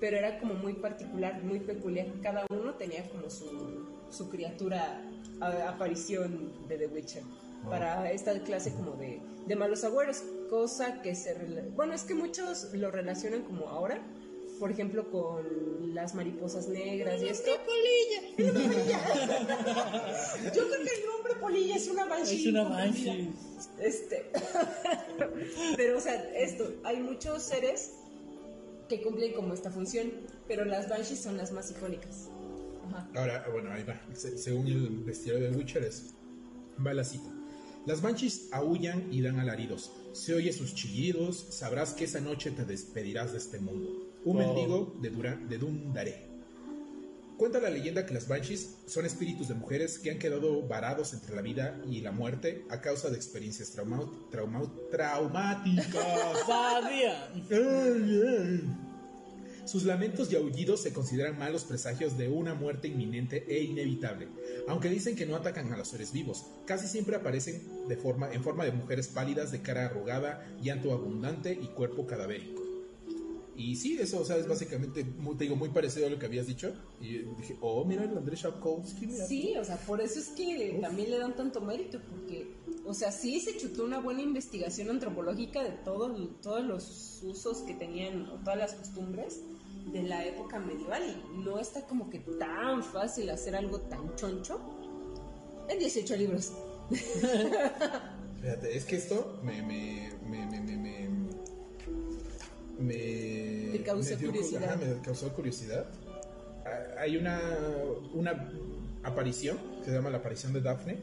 [0.00, 2.06] Pero era como muy particular, muy peculiar.
[2.22, 5.00] Cada uno tenía como su, su criatura,
[5.40, 7.22] a- aparición de The Witcher.
[7.70, 10.24] Para esta clase como de, de malos agüeros.
[10.50, 11.34] Cosa que se...
[11.76, 14.00] Bueno, es que muchos lo relacionan como ahora.
[14.62, 17.50] Por ejemplo, con las mariposas negras y esto.
[17.50, 18.20] ¡Una polilla!
[20.54, 22.42] Yo creo que el nombre polilla es una banshee.
[22.42, 22.62] Es una.
[22.68, 23.32] Banshee.
[23.80, 24.30] Este.
[25.76, 27.90] Pero, o sea, esto, hay muchos seres
[28.88, 30.12] que cumplen como esta función,
[30.46, 32.28] pero las Banshees son las más icónicas.
[32.86, 33.08] Ajá.
[33.16, 34.00] Ahora, bueno, ahí va.
[34.14, 36.14] Se- según el bestiario de Witcher es,
[36.86, 37.30] va la cita.
[37.84, 39.90] Las Banshees aullan y dan alaridos.
[40.12, 44.11] Se oye sus chillidos, sabrás que esa noche te despedirás de este mundo.
[44.24, 44.38] Un Oh.
[44.40, 46.26] mendigo de, Dura, de Dundaré.
[47.36, 51.34] Cuenta la leyenda que las Banshees son espíritus de mujeres que han quedado varados entre
[51.34, 56.06] la vida y la muerte a causa de experiencias trauma- trauma- traumáticas.
[59.64, 64.28] Sus lamentos y aullidos se consideran malos presagios de una muerte inminente e inevitable.
[64.68, 68.42] Aunque dicen que no atacan a los seres vivos, casi siempre aparecen de forma, en
[68.42, 72.61] forma de mujeres pálidas de cara arrugada, llanto abundante y cuerpo cadavérico.
[73.54, 76.26] Y sí, eso, o sea, es básicamente, muy, te digo, muy parecido a lo que
[76.26, 76.72] habías dicho.
[77.00, 79.26] Y dije, oh, mira el Andrés Sapkowski, mira.
[79.26, 82.54] Sí, o sea, por eso es que también le dan tanto mérito, porque,
[82.86, 87.74] o sea, sí se chutó una buena investigación antropológica de todo, todos los usos que
[87.74, 89.40] tenían, o todas las costumbres
[89.92, 91.02] de la época medieval,
[91.34, 94.60] y no está como que tan fácil hacer algo tan choncho
[95.68, 96.52] en 18 libros.
[98.40, 99.62] Fíjate, es que esto me.
[99.62, 100.10] me.
[100.28, 100.46] me.
[100.46, 101.21] me.
[102.82, 103.70] Me.
[103.72, 104.64] Te causó me dio cu- curiosidad.
[104.64, 105.86] ajá, me causó curiosidad.
[106.64, 107.40] Ah, Hay una.
[108.14, 108.50] una
[109.04, 110.98] aparición, que se llama la aparición de Daphne.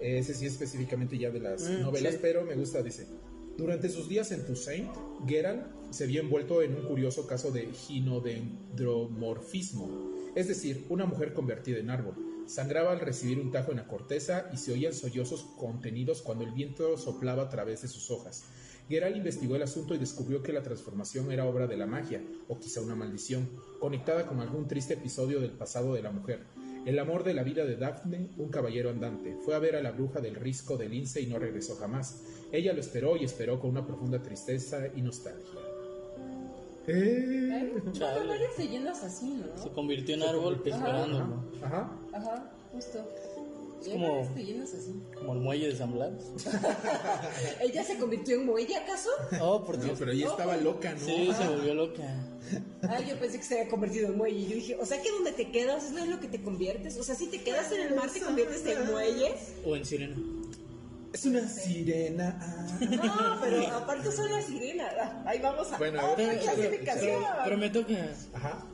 [0.00, 2.18] Ese sí específicamente ya de las Mm, novelas, sí.
[2.20, 3.06] pero me gusta, dice.
[3.56, 4.90] Durante sus días en Toussaint,
[5.28, 11.78] Geralt se vio envuelto en un curioso caso de ginodendromorfismo, es decir, una mujer convertida
[11.78, 12.14] en árbol.
[12.46, 16.50] Sangraba al recibir un tajo en la corteza y se oían sollozos contenidos cuando el
[16.50, 18.42] viento soplaba a través de sus hojas.
[18.88, 22.58] Geralt investigó el asunto y descubrió que la transformación era obra de la magia, o
[22.58, 23.48] quizá una maldición,
[23.80, 26.40] conectada con algún triste episodio del pasado de la mujer.
[26.84, 29.92] El amor de la vida de Daphne, un caballero andante, fue a ver a la
[29.92, 32.22] bruja del risco del lince y no regresó jamás.
[32.52, 35.60] Ella lo esperó y esperó con una profunda tristeza y nostalgia.
[36.86, 41.42] Eh, Hay varias leyendas así, Se convirtió en árbol esperándolo.
[41.62, 41.90] Ajá.
[42.12, 43.02] Ajá, justo.
[43.86, 45.02] Es como- así.
[45.14, 46.12] Como el muelle de San Blas.
[47.60, 49.08] ¿Ella se convirtió en muelle acaso?
[49.40, 49.96] Oh, por No, Dios.
[49.98, 50.98] pero ella estaba loca, ¿no?
[51.06, 52.02] Sí, se volvió loca.
[52.82, 54.38] Ah, yo pensé que se había convertido en muelle.
[54.38, 56.96] Y yo dije, o sea que donde te quedas no es lo que te conviertes.
[56.98, 59.34] O sea, si te quedas en el mar, te conviertes en muelle.
[59.64, 60.16] O en sirena.
[61.12, 62.38] Es una sirena.
[62.42, 62.78] ah.
[62.80, 64.92] No, pero aparte son las sirenas.
[65.00, 65.78] Ah, Ahí vamos a.
[65.78, 67.22] Bueno, otra Pero, pero- clasificación.
[67.22, 67.94] pero- pero me toca
[68.34, 68.66] Ajá.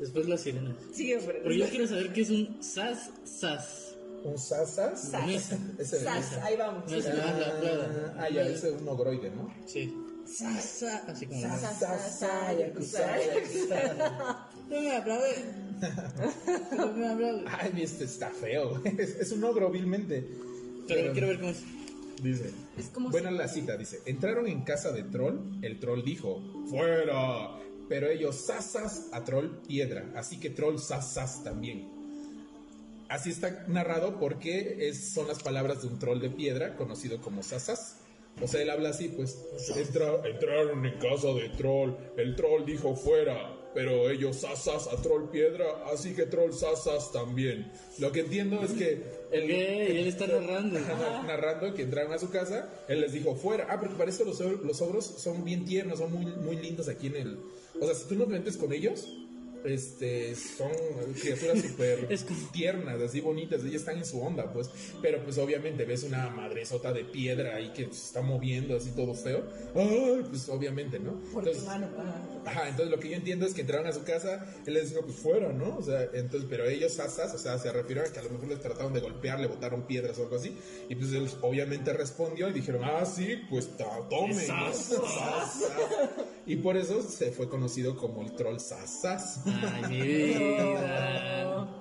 [0.00, 0.74] después la sirena.
[0.92, 1.40] Sigue, hombre.
[1.42, 3.91] Pero yo quiero saber qué es un sas sas.
[4.24, 5.00] Un sasas.
[5.10, 5.54] Sas.
[6.02, 6.90] Sas, ahí vamos.
[6.90, 8.14] No es la, la plada.
[8.18, 9.52] Ah, ya, ese es un ogroide, ¿no?
[9.66, 9.94] Sí.
[10.26, 13.16] Sas, sas, así como la Sas, sas, sas, yakuza.
[14.70, 15.44] No me aplaude.
[16.76, 17.44] No me aplaude.
[17.48, 18.80] Ay, este está feo.
[18.98, 20.26] Es, es un ogro, vilmente.
[20.88, 21.62] Pero quiero ver cómo es.
[22.22, 22.52] Dice.
[22.78, 24.00] Es como Buena si- la cita, dice.
[24.06, 25.38] Entraron en casa de Troll.
[25.62, 27.58] El Troll dijo, ¡fuera!
[27.88, 30.12] Pero ellos sasas a Troll piedra.
[30.14, 31.90] Así que Troll sasas también.
[33.12, 37.42] Así está narrado porque es, son las palabras de un troll de piedra conocido como
[37.42, 37.98] sasas.
[38.40, 39.38] O sea, él habla así, pues.
[39.76, 41.92] "Entra- entraron en casa de Troll.
[42.16, 43.58] El Troll dijo fuera.
[43.74, 45.64] Pero ellos sasas a Troll piedra.
[45.92, 47.70] Así que Troll sasas también.
[47.98, 50.78] Lo que entiendo es que El gay, él está narrando.
[51.26, 53.66] Narrando que entraron a su casa, él les dijo fuera.
[53.70, 57.08] Ah, porque para esto los, los ogros son bien tiernos, son muy, muy lindos aquí
[57.08, 57.38] en el.
[57.80, 59.06] O sea, si tú no te metes con ellos,
[59.64, 60.70] este, son
[61.20, 62.08] criaturas súper
[62.52, 64.70] tiernas, así bonitas, ellas están en su onda, pues.
[65.00, 69.14] Pero pues obviamente ves una madresota de piedra ahí que se está moviendo así todo
[69.14, 69.44] feo.
[69.74, 71.20] Ay, pues obviamente, ¿no?
[71.34, 71.88] Entonces, mano.
[72.44, 72.68] ajá.
[72.68, 75.16] Entonces lo que yo entiendo es que entraron a su casa, él les dijo, pues
[75.16, 75.76] fuera, ¿no?
[75.76, 78.48] O sea, entonces, pero ellos asas, o sea, se refirieron a que a lo mejor
[78.48, 80.56] les trataron de golpear, le botaron piedras o algo así,
[80.88, 84.72] y pues él obviamente respondió y dijeron, ah, sí, pues tome, ¿no?
[86.46, 89.40] Y por eso se fue conocido como el troll Sasas.
[89.46, 91.78] Ay, mi vida.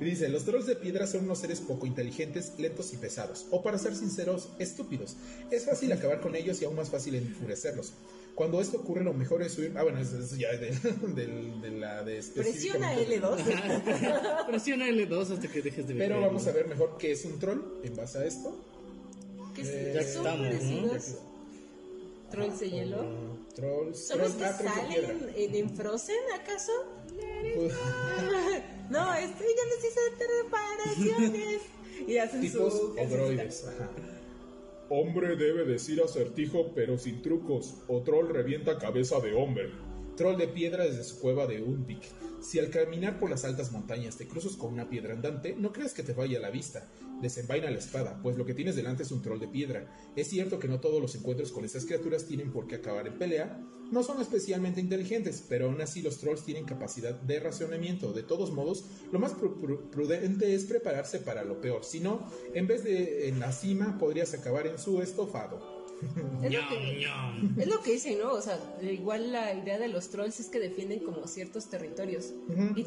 [0.00, 3.62] Y Dice, los trolls de piedra son unos seres poco inteligentes, lentos y pesados, o
[3.64, 5.16] para ser sinceros, estúpidos.
[5.50, 7.94] Es fácil acabar con ellos y aún más fácil enfurecerlos.
[8.36, 9.72] Cuando esto ocurre, lo mejor es huir.
[9.76, 10.90] Ah, bueno, eso, eso ya es de,
[11.26, 14.46] del- de la de Presiona específicamente- L2.
[14.46, 16.08] Presiona L2 hasta que dejes de ver.
[16.08, 18.56] Pero vamos a ver mejor qué es un troll en base a esto.
[19.56, 21.18] Que Eh, ya son estamos, ¿no?
[22.30, 23.37] Trolls de hielo.
[23.58, 24.06] Trolls.
[24.06, 26.72] ¿Son los que salen en, en Frozen, acaso?
[27.56, 27.74] Pues,
[28.90, 30.00] No, esto ya les hizo
[30.42, 31.62] reparaciones.
[32.06, 32.96] Y hacen tipos su.
[32.98, 33.66] ogroides.
[33.66, 33.90] Ajá.
[34.90, 39.70] Hombre debe decir acertijo, pero sin trucos, o troll revienta cabeza de hombre.
[40.18, 42.02] Troll de piedra desde su cueva de Undvik.
[42.40, 45.94] Si al caminar por las altas montañas te cruzas con una piedra andante, no creas
[45.94, 46.88] que te vaya a la vista.
[47.22, 49.86] Desenvaina la espada, pues lo que tienes delante es un troll de piedra.
[50.16, 53.16] Es cierto que no todos los encuentros con estas criaturas tienen por qué acabar en
[53.16, 58.12] pelea, no son especialmente inteligentes, pero aún así los trolls tienen capacidad de racionamiento.
[58.12, 62.82] De todos modos, lo más prudente es prepararse para lo peor, si no, en vez
[62.82, 65.77] de en la cima podrías acabar en su estofado.
[66.42, 68.32] Es lo, que, es lo que dicen, ¿no?
[68.32, 72.32] O sea, igual la idea de los trolls es que defienden como ciertos territorios.
[72.76, 72.84] y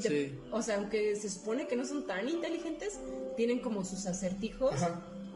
[0.51, 2.99] O sea, aunque se supone que no son tan inteligentes,
[3.36, 4.74] tienen como sus acertijos.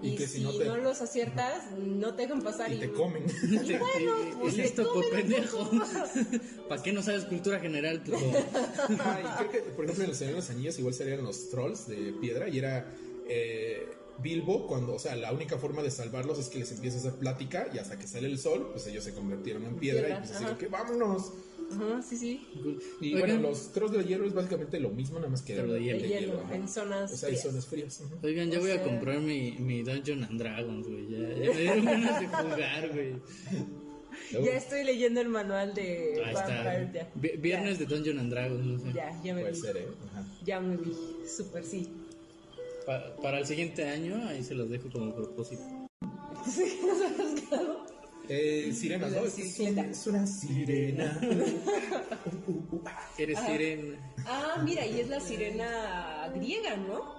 [0.01, 2.71] Y, que si, no, los aciertas, no te dejan pasar.
[2.71, 3.25] Y, te comen.
[3.43, 5.69] Y bueno, pues es esto por pendejo.
[6.69, 8.17] ¿Para qué no sabes cultura general, puto?
[8.17, 12.13] creo que, por ejemplo, en los Señor de los Anillos igual serían los trolls de
[12.21, 12.93] piedra y era...
[13.27, 13.89] Eh,
[14.19, 17.13] Bilbo, cuando, o sea, la única forma de salvarlos es que les empieza a hacer
[17.13, 20.31] plática y hasta que sale el sol, pues ellos se convirtieron en piedra, y pues
[20.31, 21.33] así que vámonos.
[21.71, 22.47] Ajá, sí, sí.
[23.01, 26.43] Y bueno, los trozos de hierro es básicamente lo mismo, nada más que de hielo,
[26.51, 28.01] en zonas o sea, hay zonas frías.
[28.23, 31.09] Oigan, ya voy a comprar mi, mi Dungeon and Dragons, güey.
[31.09, 33.15] Ya, ya me dieron ganas de jugar, güey.
[34.31, 37.11] Ya estoy leyendo el manual de Ahí está.
[37.15, 38.93] Viernes de Dungeon and Dragons, no sé.
[38.93, 39.59] Ya, ya me Puede vi.
[39.59, 39.87] Ser, ¿eh?
[40.45, 40.93] Ya me vi,
[41.27, 41.89] súper sí
[42.85, 45.63] para el siguiente año, ahí se los dejo como propósito.
[48.27, 49.23] Eh, sirena, ¿no?
[49.23, 51.19] Es, una sirena.
[53.17, 54.15] Eres sirena.
[54.25, 57.15] Ah, mira, y es la sirena griega, ¿no?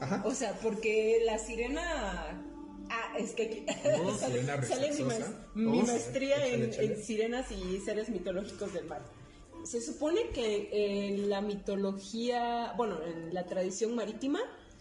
[0.00, 0.22] Ajá.
[0.26, 2.42] O sea, porque la sirena.
[2.90, 3.64] Ah, es que
[4.02, 4.42] oh, sale,
[5.54, 9.02] mi, oh, maestría en, en, sirenas y seres mitológicos del mar.
[9.64, 10.68] Se supone que
[11.06, 14.40] en la mitología, bueno, en la tradición marítima,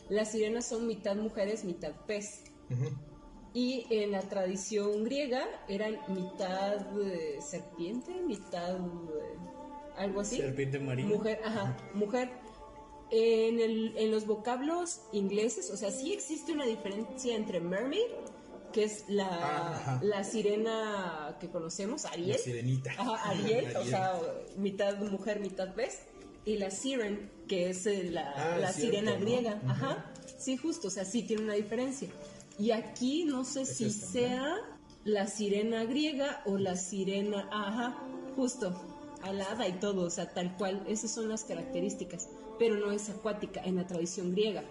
[0.09, 2.43] las sirenas son mitad mujeres, mitad pez.
[3.53, 9.37] Y en la tradición griega eran mitad eh, serpiente, mitad eh,
[9.97, 10.37] algo así.
[10.37, 11.09] Serpiente marina.
[11.09, 12.29] Mujer, ajá, mujer.
[13.11, 18.05] En, el, en los vocablos ingleses, o sea, sí existe una diferencia entre mermaid,
[18.71, 22.33] que es la, ah, la sirena que conocemos, Ariel.
[22.33, 22.91] La sirenita.
[22.99, 24.19] Ajá, Ariel, o sea,
[24.57, 26.03] mitad mujer, mitad pez
[26.49, 29.61] y la Siren, que es eh, la, ah, sirena griega.
[29.67, 30.11] Ajá.
[30.37, 32.09] Sí, justo, o sea, sí tiene una diferencia.
[32.57, 34.57] Y aquí no sé si sea
[35.03, 37.97] la sirena griega o la sirena, ajá,
[38.35, 38.73] justo,
[39.21, 43.61] alada y todo, o sea, tal cual, esas son las características, pero no es acuática
[43.63, 44.63] en la tradición griega.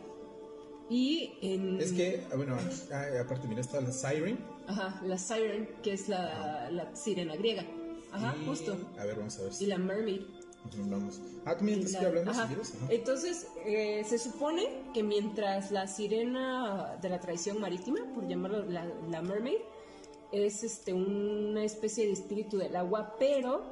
[0.91, 1.81] Y en...
[1.81, 2.57] Es que, ah, bueno,
[2.93, 4.39] ah, aparte, mira, está la Siren.
[4.67, 7.65] Ajá, la Siren, que es la, la sirena griega.
[8.11, 8.77] Ajá, justo.
[8.99, 9.53] A ver, vamos a ver.
[9.61, 10.23] Y la Mermaid.
[11.47, 11.57] Ah,
[12.91, 19.23] Entonces, eh, se supone que mientras la sirena de la tradición marítima, por llamarlo la,
[19.23, 19.61] mermaid,
[20.31, 23.65] es este una especie de espíritu del agua, pero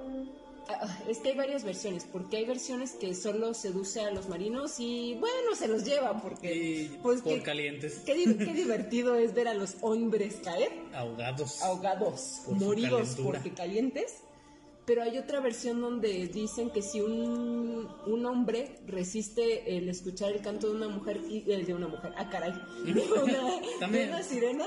[0.69, 4.81] ah, es que hay varias versiones, porque hay versiones que solo seduce a los marinos
[4.81, 8.03] y bueno, se los lleva porque pues por calientes.
[8.07, 10.73] Qué, divertido es ver a los hombres caer.
[10.95, 14.23] Ahogados, ahogados, moridos porque calientes
[14.87, 20.41] pero hay otra versión donde dicen que si un, un hombre resiste el escuchar el
[20.41, 22.53] canto de una mujer, y, el de una mujer, ah caray,
[22.85, 24.65] de una, de una sirena,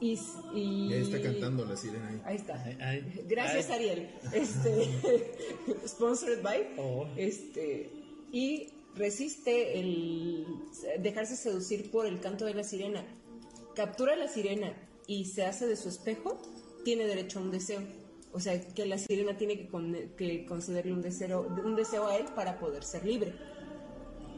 [0.00, 0.18] y,
[0.54, 2.22] y, ahí está cantando la sirena ahí.
[2.24, 2.64] Ahí está.
[3.28, 4.08] Gracias Ariel.
[4.32, 4.88] Este
[5.86, 6.74] sponsored by.
[6.78, 7.06] Oh.
[7.16, 7.90] Este
[8.32, 10.46] y resiste el
[11.00, 13.04] dejarse seducir por el canto de la sirena.
[13.74, 14.72] Captura a la sirena
[15.06, 16.40] y se hace de su espejo,
[16.84, 17.82] tiene derecho a un deseo.
[18.32, 19.68] O sea, que la sirena tiene
[20.16, 23.34] que, concederle un deseo, un deseo a él para poder ser libre.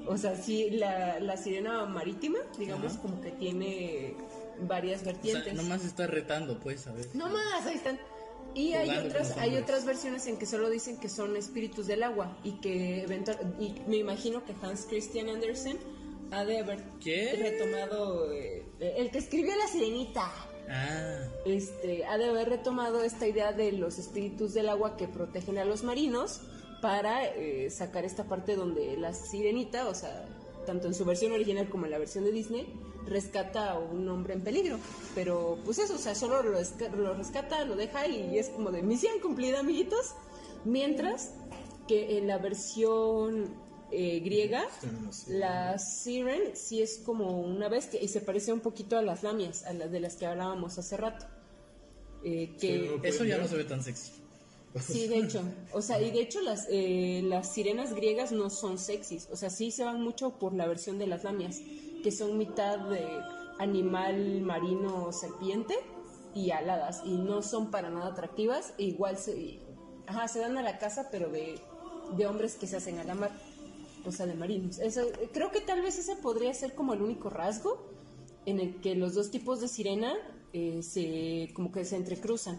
[0.07, 4.17] O sea, sí, la, sirena marítima, digamos, como que tiene
[4.61, 5.53] varias vertientes.
[5.53, 7.07] O nomás está retando, pues, a ver.
[7.15, 7.99] No más, ahí están.
[8.55, 12.37] Y hay otras, hay otras versiones en que solo dicen que son espíritus del agua
[12.45, 13.07] y que
[13.59, 15.79] y me imagino que Hans Christian Andersen
[16.31, 20.31] ha de haber retomado eh, el que escribió La Sirenita.
[20.69, 21.19] Ah.
[21.45, 25.65] Este, ha de haber retomado esta idea de los espíritus del agua que protegen a
[25.65, 26.41] los marinos
[26.81, 30.27] para eh, sacar esta parte donde la sirenita, o sea,
[30.67, 32.67] tanto en su versión original como en la versión de Disney,
[33.07, 34.79] rescata a un hombre en peligro.
[35.15, 36.59] Pero pues eso, o sea, solo lo,
[36.97, 40.15] lo rescata, lo deja y es como de misión cumplida, amiguitos.
[40.65, 41.35] Mientras
[41.89, 43.62] que en la versión
[43.93, 44.65] eh, griega,
[45.29, 49.65] la siren sí es como una bestia y se parece un poquito a las lamias,
[49.65, 51.27] a las de las que hablábamos hace rato.
[52.25, 54.13] Eh, que eso ya no se ve tan sexy.
[54.81, 55.43] Sí, de hecho.
[55.73, 59.29] O sea, y de hecho las, eh, las sirenas griegas no son sexys.
[59.31, 61.61] O sea, sí se van mucho por la versión de las lamias,
[62.03, 63.07] que son mitad de
[63.59, 65.75] animal marino serpiente
[66.35, 67.03] y aladas.
[67.05, 68.73] Y no son para nada atractivas.
[68.79, 69.59] E igual se,
[70.07, 71.61] ajá, se dan a la casa, pero de,
[72.17, 73.31] de hombres que se hacen a la mar,
[74.05, 74.79] o sea, de marinos.
[74.79, 77.87] Eso, creo que tal vez ese podría ser como el único rasgo
[78.47, 80.15] en el que los dos tipos de sirena
[80.53, 82.59] eh, se, como que se entrecruzan.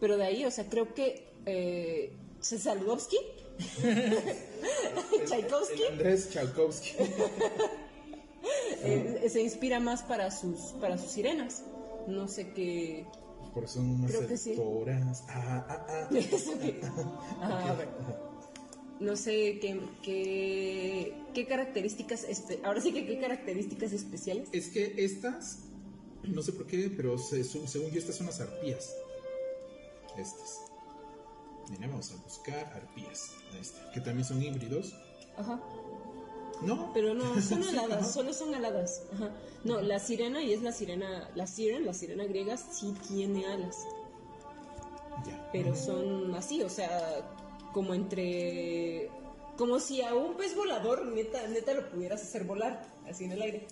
[0.00, 3.16] Pero de ahí, o sea, creo que eh, Cesarudowski,
[5.26, 6.90] Tchaikovsky, Andrés Tchaikovsky.
[8.84, 11.62] eh, se inspira más para sus, para sus sirenas.
[12.08, 13.06] No sé qué.
[13.54, 14.56] Por eso son unas que sí.
[15.28, 16.08] Ah, ah, ah.
[16.16, 16.80] Eso que-
[17.40, 17.88] Ajá, a ver.
[19.02, 22.24] No sé qué, qué, qué características,
[22.64, 24.48] ahora sí que qué características especiales.
[24.52, 25.58] Es que estas,
[26.22, 28.94] no sé por qué, pero se- según yo estas son las arpías.
[30.16, 30.60] Estas.
[31.70, 33.32] Mira, vamos a buscar arpías.
[33.94, 34.94] Que también son híbridos.
[35.36, 35.60] Ajá.
[36.62, 39.02] No, Pero no, son aladas, solo son aladas.
[39.14, 39.30] Ajá.
[39.64, 43.78] No, la sirena, y es la sirena, la siren, la sirena griega, sí tiene alas.
[45.26, 45.50] Ya.
[45.52, 47.28] Pero son así, o sea,
[47.72, 49.08] como entre.
[49.56, 53.42] Como si a un pez volador, neta, neta lo pudieras hacer volar, así en el
[53.42, 53.66] aire.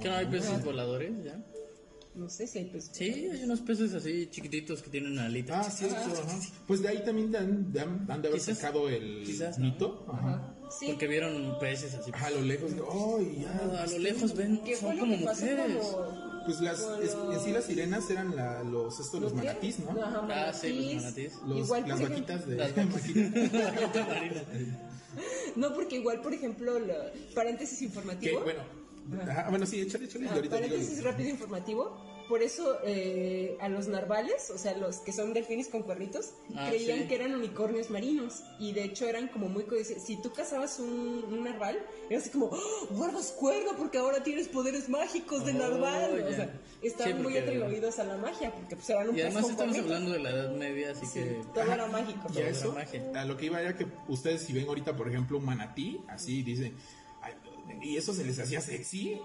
[0.00, 1.42] Que no hay peces voladores, ya.
[2.14, 2.90] No sé si hay peces.
[2.94, 5.66] Sí, hay unos peces así chiquititos que tienen alitas.
[5.66, 6.38] Ah, cierto, ajá.
[6.66, 9.66] Pues de ahí también han, de- han- han de haber Quizás- sacado el quizás, ¿no?
[9.66, 10.06] mito.
[10.10, 10.54] Ajá.
[10.80, 10.86] Sí.
[10.88, 12.10] Porque vieron peces así.
[12.14, 12.72] A lo lejos.
[12.72, 13.60] ¡Ay, ya!
[13.74, 15.76] Ah, a lo lejos ven, ¿Qué fue son lo como que pasó mujeres.
[15.86, 19.32] como Pues las, Con es- los- en sí las sirenas eran la- los, estos, los
[19.32, 19.46] ¿Los qué?
[19.48, 19.90] manatís, ¿no?
[20.02, 21.32] Ajá, Ah, sí, los manatís.
[21.46, 22.56] Los- Igual, las vaquitas de...
[22.56, 22.72] Las
[25.56, 28.40] No, porque igual, por ejemplo, la- paréntesis que, informativo.
[28.42, 28.60] bueno,
[29.30, 30.26] ajá, bueno, sí, échale, échale.
[30.28, 32.15] Ah, ahorita digo- paréntesis rápido informativo.
[32.28, 36.66] Por eso eh, a los narvales, o sea, los que son delfines con cuernitos, Ah,
[36.68, 37.08] creían sí.
[37.08, 38.42] que eran unicornios marinos.
[38.58, 40.04] Y de hecho eran como muy codiciosos.
[40.04, 41.78] Si tú cazabas un, un narval,
[42.10, 46.24] era así como, ¡Oh, guardas cuerda porque ahora tienes poderes mágicos de Oh, narval.
[46.28, 49.42] O sea, estaban Sí, muy atribuidos a la magia porque pues eran un Y además
[49.48, 49.84] estamos cuernitos.
[49.84, 51.40] hablando de la Edad Media, así Sí, que...
[51.54, 51.74] todo Ajá.
[51.74, 52.28] era mágico.
[52.34, 53.02] Y eso, magia.
[53.14, 56.42] a lo que iba era que ustedes si ven ahorita, por ejemplo, un manatí, así
[56.42, 56.74] dicen,
[57.22, 57.34] "Ay,
[57.82, 59.20] y eso se les hacía sexy,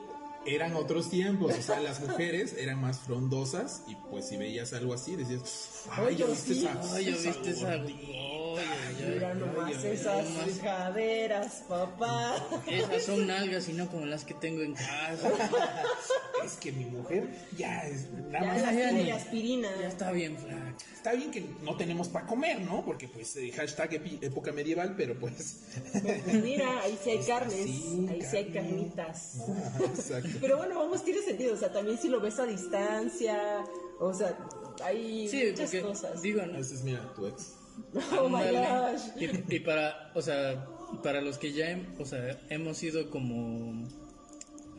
[0.46, 4.94] eran otros tiempos, o sea, las mujeres eran más frondosas y pues si veías algo
[4.94, 7.84] así decías, ay, ¿ya viste esa, Ay, yo esa viste esa...
[8.56, 10.50] Mira nomás esas nomás.
[10.62, 12.36] caderas, papá.
[12.68, 15.32] Esas son nalgas y no como las que tengo en casa.
[16.44, 19.70] Es que mi mujer ya es, nada Ya más ya aspirina.
[19.80, 20.74] Ya está bien flaca.
[20.96, 22.84] Está bien que no tenemos para comer, ¿no?
[22.84, 25.58] Porque pues eh, hashtag epi- época medieval, pero pues...
[26.02, 27.54] Pues mira, ahí sí hay carnes,
[28.10, 29.36] ahí sí hay carnitas.
[29.96, 30.30] Exacto.
[30.42, 33.64] Pero bueno, vamos, tiene sentido, o sea, también si lo ves a distancia,
[34.00, 34.36] o sea,
[34.84, 36.22] hay Sí, muchas porque, cosas.
[36.24, 36.58] digo, ¿no?
[36.58, 37.54] Ese es, mira, tu ex.
[38.20, 39.02] Oh my gosh.
[39.20, 40.66] Y, y para, o sea,
[41.04, 43.86] para los que ya, hem- o sea, hemos ido como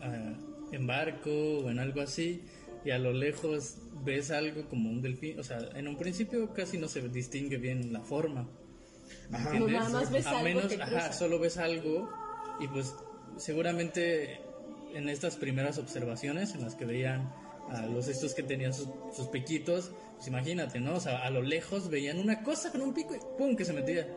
[0.00, 0.32] ah,
[0.72, 2.42] en barco o en algo así
[2.84, 6.78] y a lo lejos ves algo como un delfín, o sea, en un principio casi
[6.78, 8.48] no se distingue bien la forma.
[9.30, 9.58] ¿me Ajá.
[9.58, 12.10] No, nada más ves a algo menos, que ajá, solo ves algo
[12.60, 12.94] y pues
[13.36, 14.40] seguramente
[14.94, 17.32] en estas primeras observaciones en las que veían
[17.76, 20.94] a los estos que tenían sus, sus piquitos, pues imagínate, ¿no?
[20.94, 23.56] O sea, a lo lejos veían una cosa con un pico y ¡pum!
[23.56, 24.08] que se metía.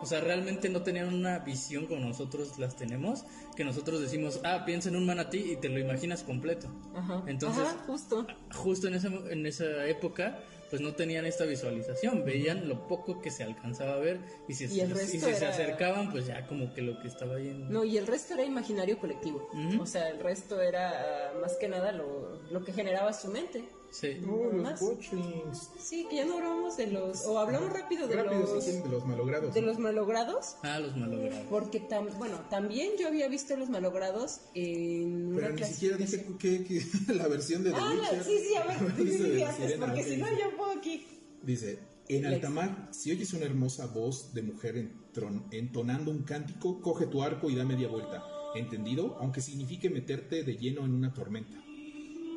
[0.00, 3.24] O sea, realmente no tenían una visión como nosotros las tenemos,
[3.56, 6.68] que nosotros decimos, ah, piensa en un manatí y te lo imaginas completo.
[6.94, 7.22] Ajá.
[7.26, 8.26] Entonces, Ajá, justo.
[8.52, 10.40] justo en esa, en esa época,
[10.74, 14.18] pues no tenían esta visualización, veían lo poco que se alcanzaba a ver
[14.48, 17.06] y si, Y el y resto si se acercaban, pues ya como que lo que
[17.06, 17.72] estaba ahí en...
[17.72, 19.48] No, y el resto era imaginario colectivo.
[19.78, 23.62] O sea, el resto era ah, más que nada lo, lo que generaba su mente.
[23.90, 24.20] Sí.
[24.28, 24.82] Oh, los Más.
[24.82, 25.70] watchlings.
[25.78, 27.24] Sí, que ya no hablamos de los.
[27.26, 28.66] O hablamos rápido de Rápido, los.
[28.66, 29.54] de malogrados.
[29.54, 30.56] de los malogrados.
[30.62, 31.46] Ah, los malogrados.
[31.48, 36.26] Porque tam, bueno, también yo había visto los malogrados en una Pero ni siquiera dice
[36.38, 36.82] que, que
[37.14, 38.24] la versión de The Ah, Witcher.
[38.24, 40.72] sí, sí, a ver, Dice sí, sí, de antes, Sirena, porque si no yo puedo
[40.72, 41.06] aquí.
[41.42, 41.78] Dice,
[42.08, 42.34] en Lex.
[42.34, 47.22] alta mar, si oyes una hermosa voz de mujer entron- entonando un cántico, coge tu
[47.22, 48.24] arco y da media vuelta.
[48.56, 49.16] ¿Entendido?
[49.20, 51.62] Aunque signifique meterte de lleno en una tormenta.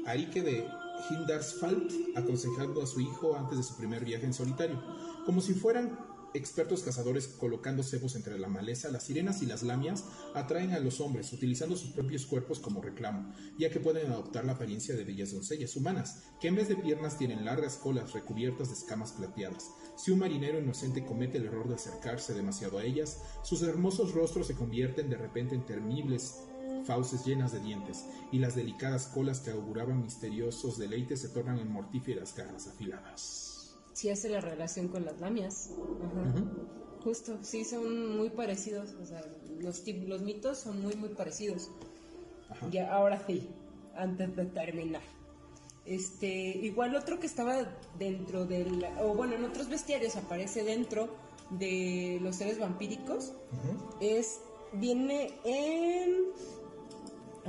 [0.06, 0.66] Arique de
[1.10, 4.82] Hindarsfalt aconsejando a su hijo antes de su primer viaje en solitario.
[5.26, 5.98] Como si fueran
[6.34, 11.00] expertos cazadores colocando cebos entre la maleza, las sirenas y las lamias atraen a los
[11.00, 15.32] hombres utilizando sus propios cuerpos como reclamo, ya que pueden adoptar la apariencia de bellas
[15.32, 19.72] doncellas humanas, que en vez de piernas tienen largas colas recubiertas de escamas plateadas.
[19.96, 24.48] Si un marinero inocente comete el error de acercarse demasiado a ellas, sus hermosos rostros
[24.48, 26.36] se convierten de repente en temibles
[26.86, 31.72] fauces llenas de dientes, y las delicadas colas que auguraban misteriosos deleites se tornan en
[31.72, 33.76] mortíferas garras afiladas.
[33.94, 35.72] Sí hace la relación con las lamias.
[36.04, 36.44] Ajá.
[37.04, 38.94] Justo, sí, son muy parecidos.
[39.02, 39.24] O sea,
[39.60, 41.72] los, los mitos son muy, muy parecidos.
[42.50, 42.70] Ajá.
[42.70, 43.50] Ya, ahora sí,
[43.96, 45.02] antes de terminar.
[45.86, 47.66] Este, igual otro que estaba
[47.98, 51.08] dentro del, o bueno, en otros bestiarios aparece dentro
[51.52, 53.32] de los seres vampíricos
[54.02, 54.42] es
[54.74, 56.26] viene en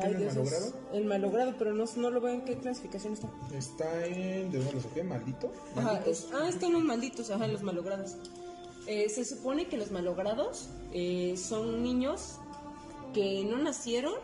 [0.04, 0.72] ¿En el Dios, malogrado?
[0.92, 3.28] el malogrado, pero no, no lo veo en qué clasificación está.
[3.52, 4.50] Está en.
[4.50, 5.02] ¿De dónde lo saqué?
[5.04, 5.52] ¿Maldito?
[5.76, 8.16] Ajá, es- ah, están los malditos, ajá, los malogrados.
[8.86, 12.36] Eh, se supone que los malogrados eh, son niños
[13.12, 14.14] que no nacieron,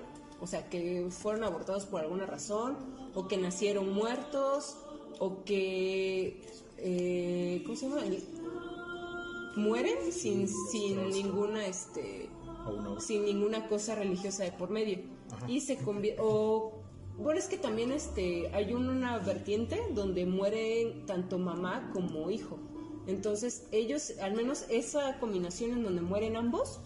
[0.41, 2.77] o sea, que fueron abortados por alguna razón,
[3.15, 4.77] o que nacieron muertos,
[5.19, 6.43] o que.
[6.79, 8.03] eh, ¿Cómo se llama?
[9.57, 11.67] Mueren sin, sin ninguna.
[11.67, 12.29] este
[12.99, 14.99] sin ninguna cosa religiosa de por medio.
[15.49, 16.73] Y se convierte, o
[17.19, 22.59] bueno, es que también este, hay una vertiente donde mueren tanto mamá como hijo.
[23.07, 26.81] Entonces ellos, al menos esa combinación en donde mueren ambos,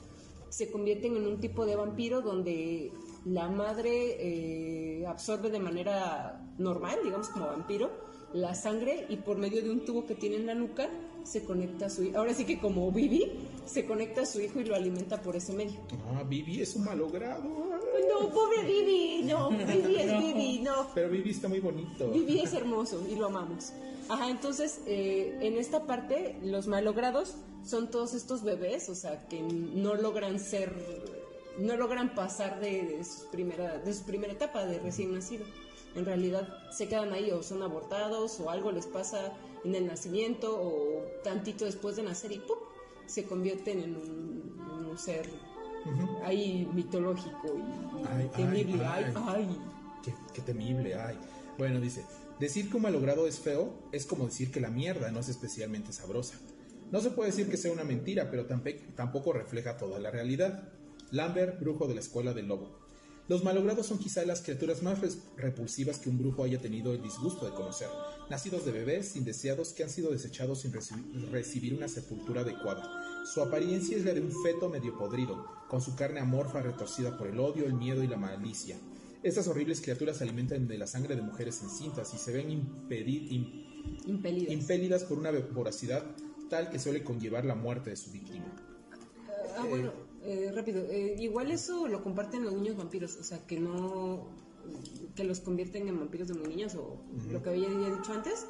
[0.48, 2.92] se convierten en un tipo de vampiro donde
[3.24, 7.90] la madre eh, absorbe de manera normal, digamos como vampiro,
[8.32, 10.88] la sangre y por medio de un tubo que tiene en la nuca
[11.24, 12.10] se conecta a su.
[12.16, 13.32] Ahora sí que como Vivi,
[13.68, 15.78] se conecta a su hijo y lo alimenta por ese medio.
[16.14, 17.42] Ah, Vivi es un malogrado.
[17.42, 20.88] No, pobre Vivi, no, Vivi es Vivi, no.
[20.94, 22.10] Pero Vivi está muy bonito.
[22.10, 23.72] Vivi es hermoso y lo amamos.
[24.08, 29.42] Ajá, entonces eh, en esta parte los malogrados son todos estos bebés, o sea, que
[29.42, 30.72] no logran ser,
[31.58, 35.44] no logran pasar de, de, su primera, de su primera etapa de recién nacido.
[35.94, 39.32] En realidad se quedan ahí o son abortados o algo les pasa
[39.64, 42.56] en el nacimiento o tantito después de nacer y ¡pum!
[43.08, 45.28] Se convierten en un, ser
[46.24, 48.84] ahí mitológico y Ay, temible.
[48.84, 49.58] ay, Ay.
[50.02, 51.16] Qué, qué temible, ay.
[51.56, 52.04] Bueno, dice,
[52.40, 55.92] decir que un malogrado es feo es como decir que la mierda no es especialmente
[55.92, 56.34] sabrosa.
[56.90, 58.46] No se puede decir que sea una mentira, pero
[58.96, 60.72] tampoco refleja toda la realidad.
[61.10, 62.76] Lambert, brujo de la escuela del lobo.
[63.28, 64.98] Los malogrados son quizá las criaturas más
[65.36, 67.88] repulsivas que un brujo haya tenido el disgusto de conocer.
[68.30, 72.82] Nacidos de bebés indeseados que han sido desechados sin reci- recibir una sepultura adecuada.
[73.26, 77.26] Su apariencia es la de un feto medio podrido, con su carne amorfa retorcida por
[77.26, 78.78] el odio, el miedo y la malicia.
[79.22, 82.50] Estas horribles criaturas se alimentan de la sangre de mujeres encintas y se ven
[84.06, 86.02] impelidas por una voracidad
[86.48, 88.46] tal que suele conllevar la muerte de su víctima.
[89.58, 89.92] Ah, bueno, eh,
[90.54, 90.84] rápido.
[90.90, 94.26] eh, igual eso lo comparten los niños vampiros, o sea, que no.
[95.14, 96.98] que los convierten en vampiros de muy niños, o
[97.30, 98.46] lo que había dicho antes.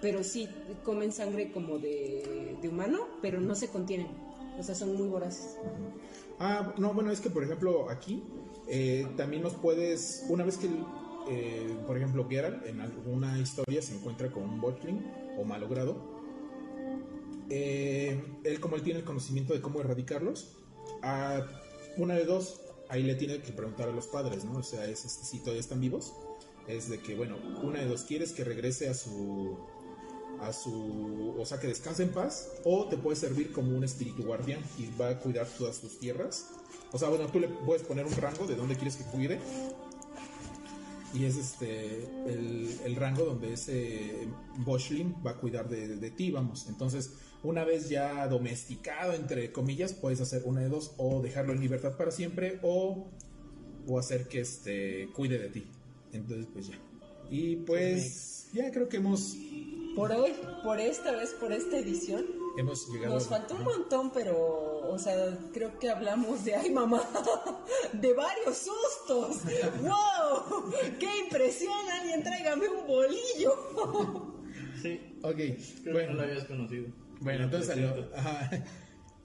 [0.00, 0.48] Pero sí,
[0.82, 4.08] comen sangre como de, de humano, pero no se contienen.
[4.58, 5.56] O sea, son muy voraces.
[6.38, 8.22] Ah, no, bueno, es que por ejemplo aquí
[8.68, 10.68] eh, también nos puedes, una vez que,
[11.28, 15.04] eh, por ejemplo, Geralt en alguna historia se encuentra con un botling
[15.38, 15.96] o malogrado,
[17.50, 20.56] eh, él como él tiene el conocimiento de cómo erradicarlos,
[21.02, 21.46] a
[21.96, 24.58] una de dos, ahí le tiene que preguntar a los padres, ¿no?
[24.58, 26.14] O sea, es si todavía están vivos,
[26.66, 29.58] es de que, bueno, una de dos, ¿quieres que regrese a su
[30.40, 34.24] a su, o sea, que descanse en paz, o te puede servir como un espíritu
[34.24, 36.50] guardián y va a cuidar todas tus tierras.
[36.92, 39.40] O sea, bueno, tú le puedes poner un rango de dónde quieres que cuide.
[41.14, 44.26] Y es este el, el rango donde ese
[44.58, 46.66] Boschling va a cuidar de, de ti, vamos.
[46.68, 47.12] Entonces,
[47.44, 51.96] una vez ya domesticado, entre comillas, puedes hacer una de dos, o dejarlo en libertad
[51.96, 53.06] para siempre, o,
[53.86, 55.66] o hacer que este cuide de ti.
[56.12, 56.78] Entonces, pues ya.
[57.30, 59.34] Y pues, ya creo que hemos
[59.96, 60.32] Por hoy,
[60.62, 62.24] por esta vez, por esta edición,
[62.56, 63.70] Hemos llegado nos a- faltó un Ajá.
[63.70, 64.36] montón, pero,
[64.88, 67.02] o sea, creo que hablamos de, ay mamá,
[67.92, 69.38] de varios sustos.
[69.82, 70.70] ¡Wow!
[71.00, 71.72] ¡Qué impresión!
[72.00, 74.34] Alguien tráigame un bolillo.
[74.80, 76.86] Sí, Ok, creo que bueno, no lo habías conocido.
[77.20, 78.10] Bueno, entonces presento.
[78.16, 78.50] ajá.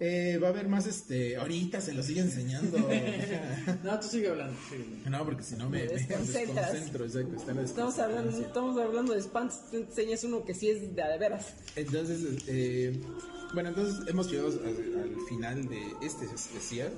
[0.01, 1.35] Eh, va a haber más este.
[1.35, 2.77] Ahorita se lo sigue enseñando.
[3.83, 4.57] No, tú sigue hablando.
[4.69, 5.09] sigue hablando.
[5.09, 7.35] no, porque si no me, Me desconcentro, exacto.
[7.35, 11.01] está la Estamos hablando, estamos hablando de spams, tú enseñas uno que sí es de,
[11.01, 11.53] a de veras.
[11.75, 12.97] Entonces, eh,
[13.53, 16.91] bueno, entonces hemos llegado al, al final de este especial.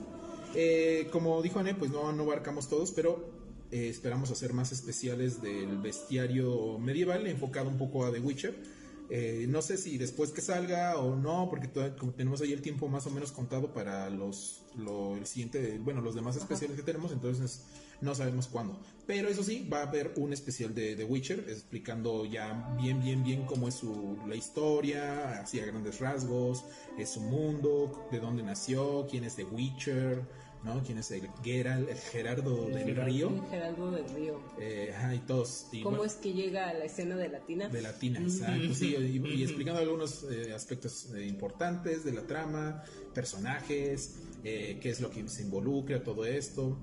[0.53, 5.41] Eh, como dijo Anne, pues no, no abarcamos todos, pero eh, esperamos hacer más especiales
[5.41, 8.80] del bestiario medieval enfocado un poco a The Witcher.
[9.13, 12.61] Eh, no sé si después que salga o no, porque todavía- como tenemos ahí el
[12.61, 16.83] tiempo más o menos contado para los lo, el siguiente, bueno, los demás especiales que
[16.83, 17.63] tenemos, entonces
[17.99, 18.79] no sabemos cuándo.
[19.05, 23.21] Pero eso sí, va a haber un especial de The Witcher explicando ya bien, bien,
[23.21, 26.63] bien cómo es su, la historia, así a grandes rasgos,
[26.97, 30.21] es su mundo, de dónde nació, quién es The Witcher,
[30.63, 30.81] ¿no?
[30.83, 33.05] Quién es el Geralt, el Gerardo del Gerardo.
[33.11, 34.39] Río, El Geraldo del Río.
[34.59, 35.65] eh, ajá, y todos.
[35.71, 37.67] y ¿Cómo bueno, es que llega a la escena de Latina?
[37.69, 42.83] de Latina, exacto, sí, y, y explicando algunos eh, aspectos eh, importantes de la trama,
[43.13, 46.77] personajes, eh, qué es lo que se involucra, todo esto.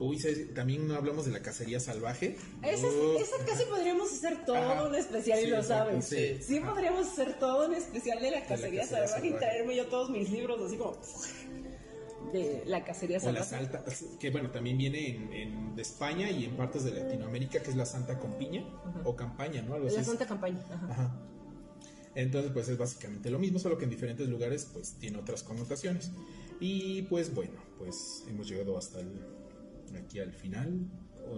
[0.00, 0.18] Uy,
[0.52, 2.36] también no hablamos de la cacería salvaje.
[2.64, 4.88] Esa, esa casi podríamos hacer todo Ajá.
[4.88, 6.04] un especial y lo sabes.
[6.06, 6.38] sí.
[6.42, 6.58] Sí.
[6.58, 9.46] podríamos hacer todo un especial de la cacería, cacería salvaje y salvaje.
[9.46, 10.96] traerme yo todos mis libros así como
[12.32, 13.72] de la cacería O la salvaje.
[13.72, 17.70] salta, que bueno, también viene en, en- de España y en partes de Latinoamérica, que
[17.70, 18.64] es la Santa Compiña
[19.04, 19.74] o Campaña, ¿no?
[19.74, 19.96] Algo así.
[19.96, 20.06] La es.
[20.08, 20.60] Santa Campaña.
[20.70, 20.86] Ajá.
[20.90, 21.20] Ajá.
[22.14, 26.10] Entonces, pues es básicamente lo mismo, solo que en diferentes lugares, pues tiene otras connotaciones.
[26.60, 29.10] Y pues bueno, pues hemos llegado hasta el,
[29.96, 30.86] aquí al final.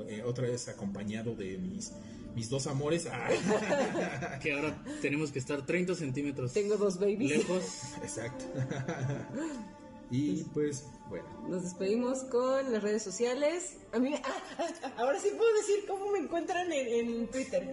[0.09, 1.93] Eh, otra vez acompañado de mis,
[2.35, 3.07] mis dos amores.
[3.07, 7.31] Ah, Que ahora tenemos que estar 30 centímetros Tengo dos babies.
[7.39, 7.65] lejos.
[8.03, 8.45] exacto.
[10.15, 13.79] y pues bueno, Nos despedimos con las redes sociales.
[13.93, 14.23] A mí, ah,
[14.85, 17.69] ah, ahora sí puedo decir cómo me encuentran en, en Twitter.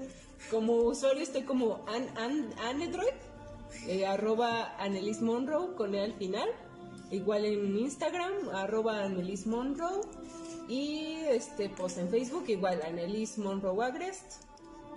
[0.50, 3.14] Como usuario estoy como an, an, Anedroid,
[3.88, 6.50] eh, arroba Annelies Monroe con E al final.
[7.12, 10.02] Igual en Instagram, arroba Annelies Monroe.
[10.68, 14.44] Y este, pues en Facebook, igual Annelies Monroe Agrest.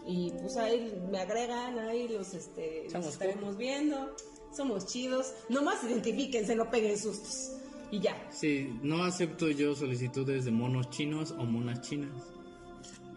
[0.06, 4.14] Y pues ahí me agregan, ahí los este, los estaremos viendo.
[4.56, 5.34] Somos chidos.
[5.48, 7.52] Nomás identifíquense, no peguen sustos.
[7.90, 8.16] Y ya.
[8.30, 12.10] Sí, no acepto yo solicitudes de monos chinos o monas chinas.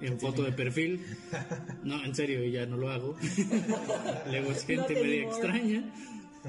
[0.02, 1.04] En foto de perfil.
[1.84, 3.16] No, en serio, ya no lo hago.
[4.30, 5.94] Luego es gente Not media extraña.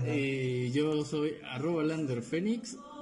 [0.07, 1.83] Y yo soy arroba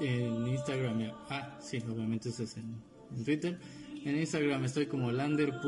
[0.01, 1.13] en Instagram.
[1.29, 2.77] Ah, sí, obviamente eso es en,
[3.17, 3.59] en Twitter.
[4.05, 5.67] En Instagram estoy como lander.v.c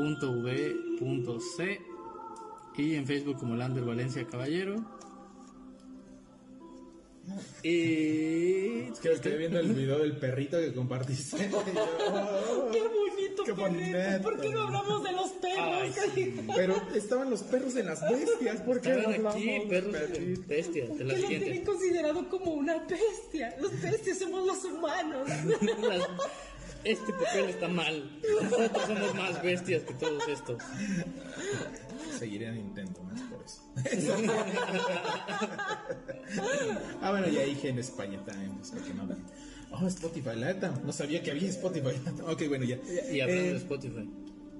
[2.79, 4.75] y en Facebook como Lander Valencia Caballero.
[7.63, 11.37] Y es que estoy viendo el video del perrito que compartiste.
[12.71, 13.61] ¡Qué bonito, Qué perrito!
[13.61, 14.21] bonito.
[14.23, 15.67] ¿Por qué no hablamos de los perros?
[15.81, 16.35] Ay, sí.
[16.55, 18.61] Pero estaban los perros en las bestias.
[18.61, 20.47] ¿Por qué no Estaban hablamos aquí, perros perritos?
[20.47, 21.45] bestia, de Que la lo siguiente.
[21.45, 23.55] tienen considerado como una bestia.
[23.59, 25.27] Los bestias somos los humanos.
[25.81, 26.07] Las-
[26.85, 28.19] Este papel está mal.
[28.41, 30.63] Nosotros somos más bestias que todos estos.
[32.17, 33.21] Seguiré a Nintendo más
[33.85, 34.15] eso.
[37.01, 39.07] ah, bueno, ya dije en España también, pues porque no.
[39.71, 41.95] Oh, Spotify, la neta, no sabía que había Spotify.
[42.27, 42.77] ok, bueno, ya.
[43.11, 44.09] Y hablando Eh, de Spotify.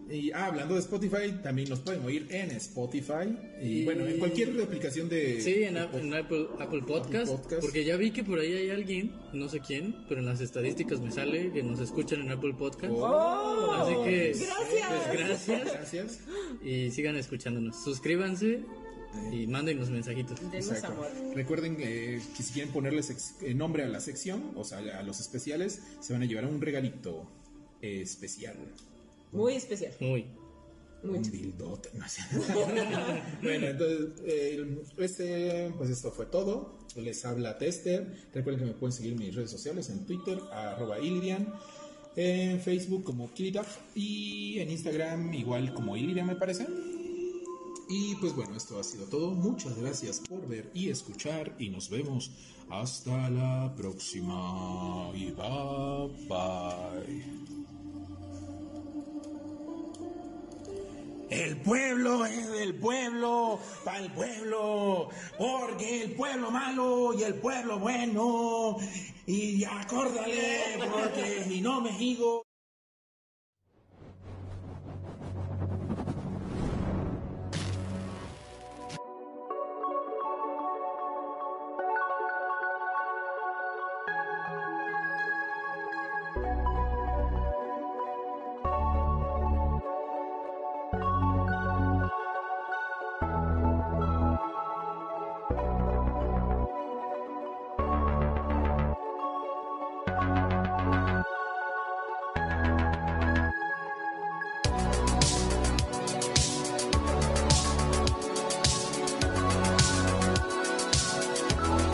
[0.10, 3.38] Y ah, hablando de Spotify, también nos pueden oír en Spotify.
[3.62, 5.42] Y, Y- bueno, en cualquier aplicación de.
[5.42, 7.62] Sí, en, Ap- en Apple, Apple Podcast, Podcast.
[7.62, 11.00] Porque ya vi que por ahí hay alguien, no sé quién, pero en las estadísticas
[11.00, 12.92] me sale que nos escuchan en Apple Podcast.
[12.96, 14.88] Oh, Así que, gracias.
[15.08, 15.74] pues gracias.
[15.74, 16.20] Gracias.
[16.64, 17.84] Y sigan escuchándonos.
[17.84, 18.64] Suscríbanse
[19.32, 20.40] y mándenos mensajitos.
[20.84, 21.08] Amor.
[21.36, 25.04] Recuerden eh, que si quieren ponerle sex- eh, nombre a la sección, o sea, a
[25.04, 27.28] los especiales, se van a llevar un regalito
[27.82, 28.56] eh, especial.
[29.32, 29.94] Muy especial.
[30.00, 30.26] Muy.
[31.94, 32.22] No sé.
[33.42, 36.78] bueno, entonces, eh, este, pues esto fue todo.
[36.96, 38.28] Les habla Tester.
[38.34, 41.54] Recuerden que me pueden seguir en mis redes sociales, en Twitter, arroba Ilirian,
[42.16, 46.68] en Facebook como Kilitaf y en Instagram igual como Ilirian me parece.
[47.88, 49.32] Y pues bueno, esto ha sido todo.
[49.32, 52.32] Muchas gracias por ver y escuchar y nos vemos
[52.70, 55.12] hasta la próxima.
[55.16, 57.69] Y bye bye.
[61.30, 67.78] El pueblo es del pueblo, para el pueblo, porque el pueblo malo y el pueblo
[67.78, 68.78] bueno.
[69.28, 72.49] Y acórdale, porque si no me digo.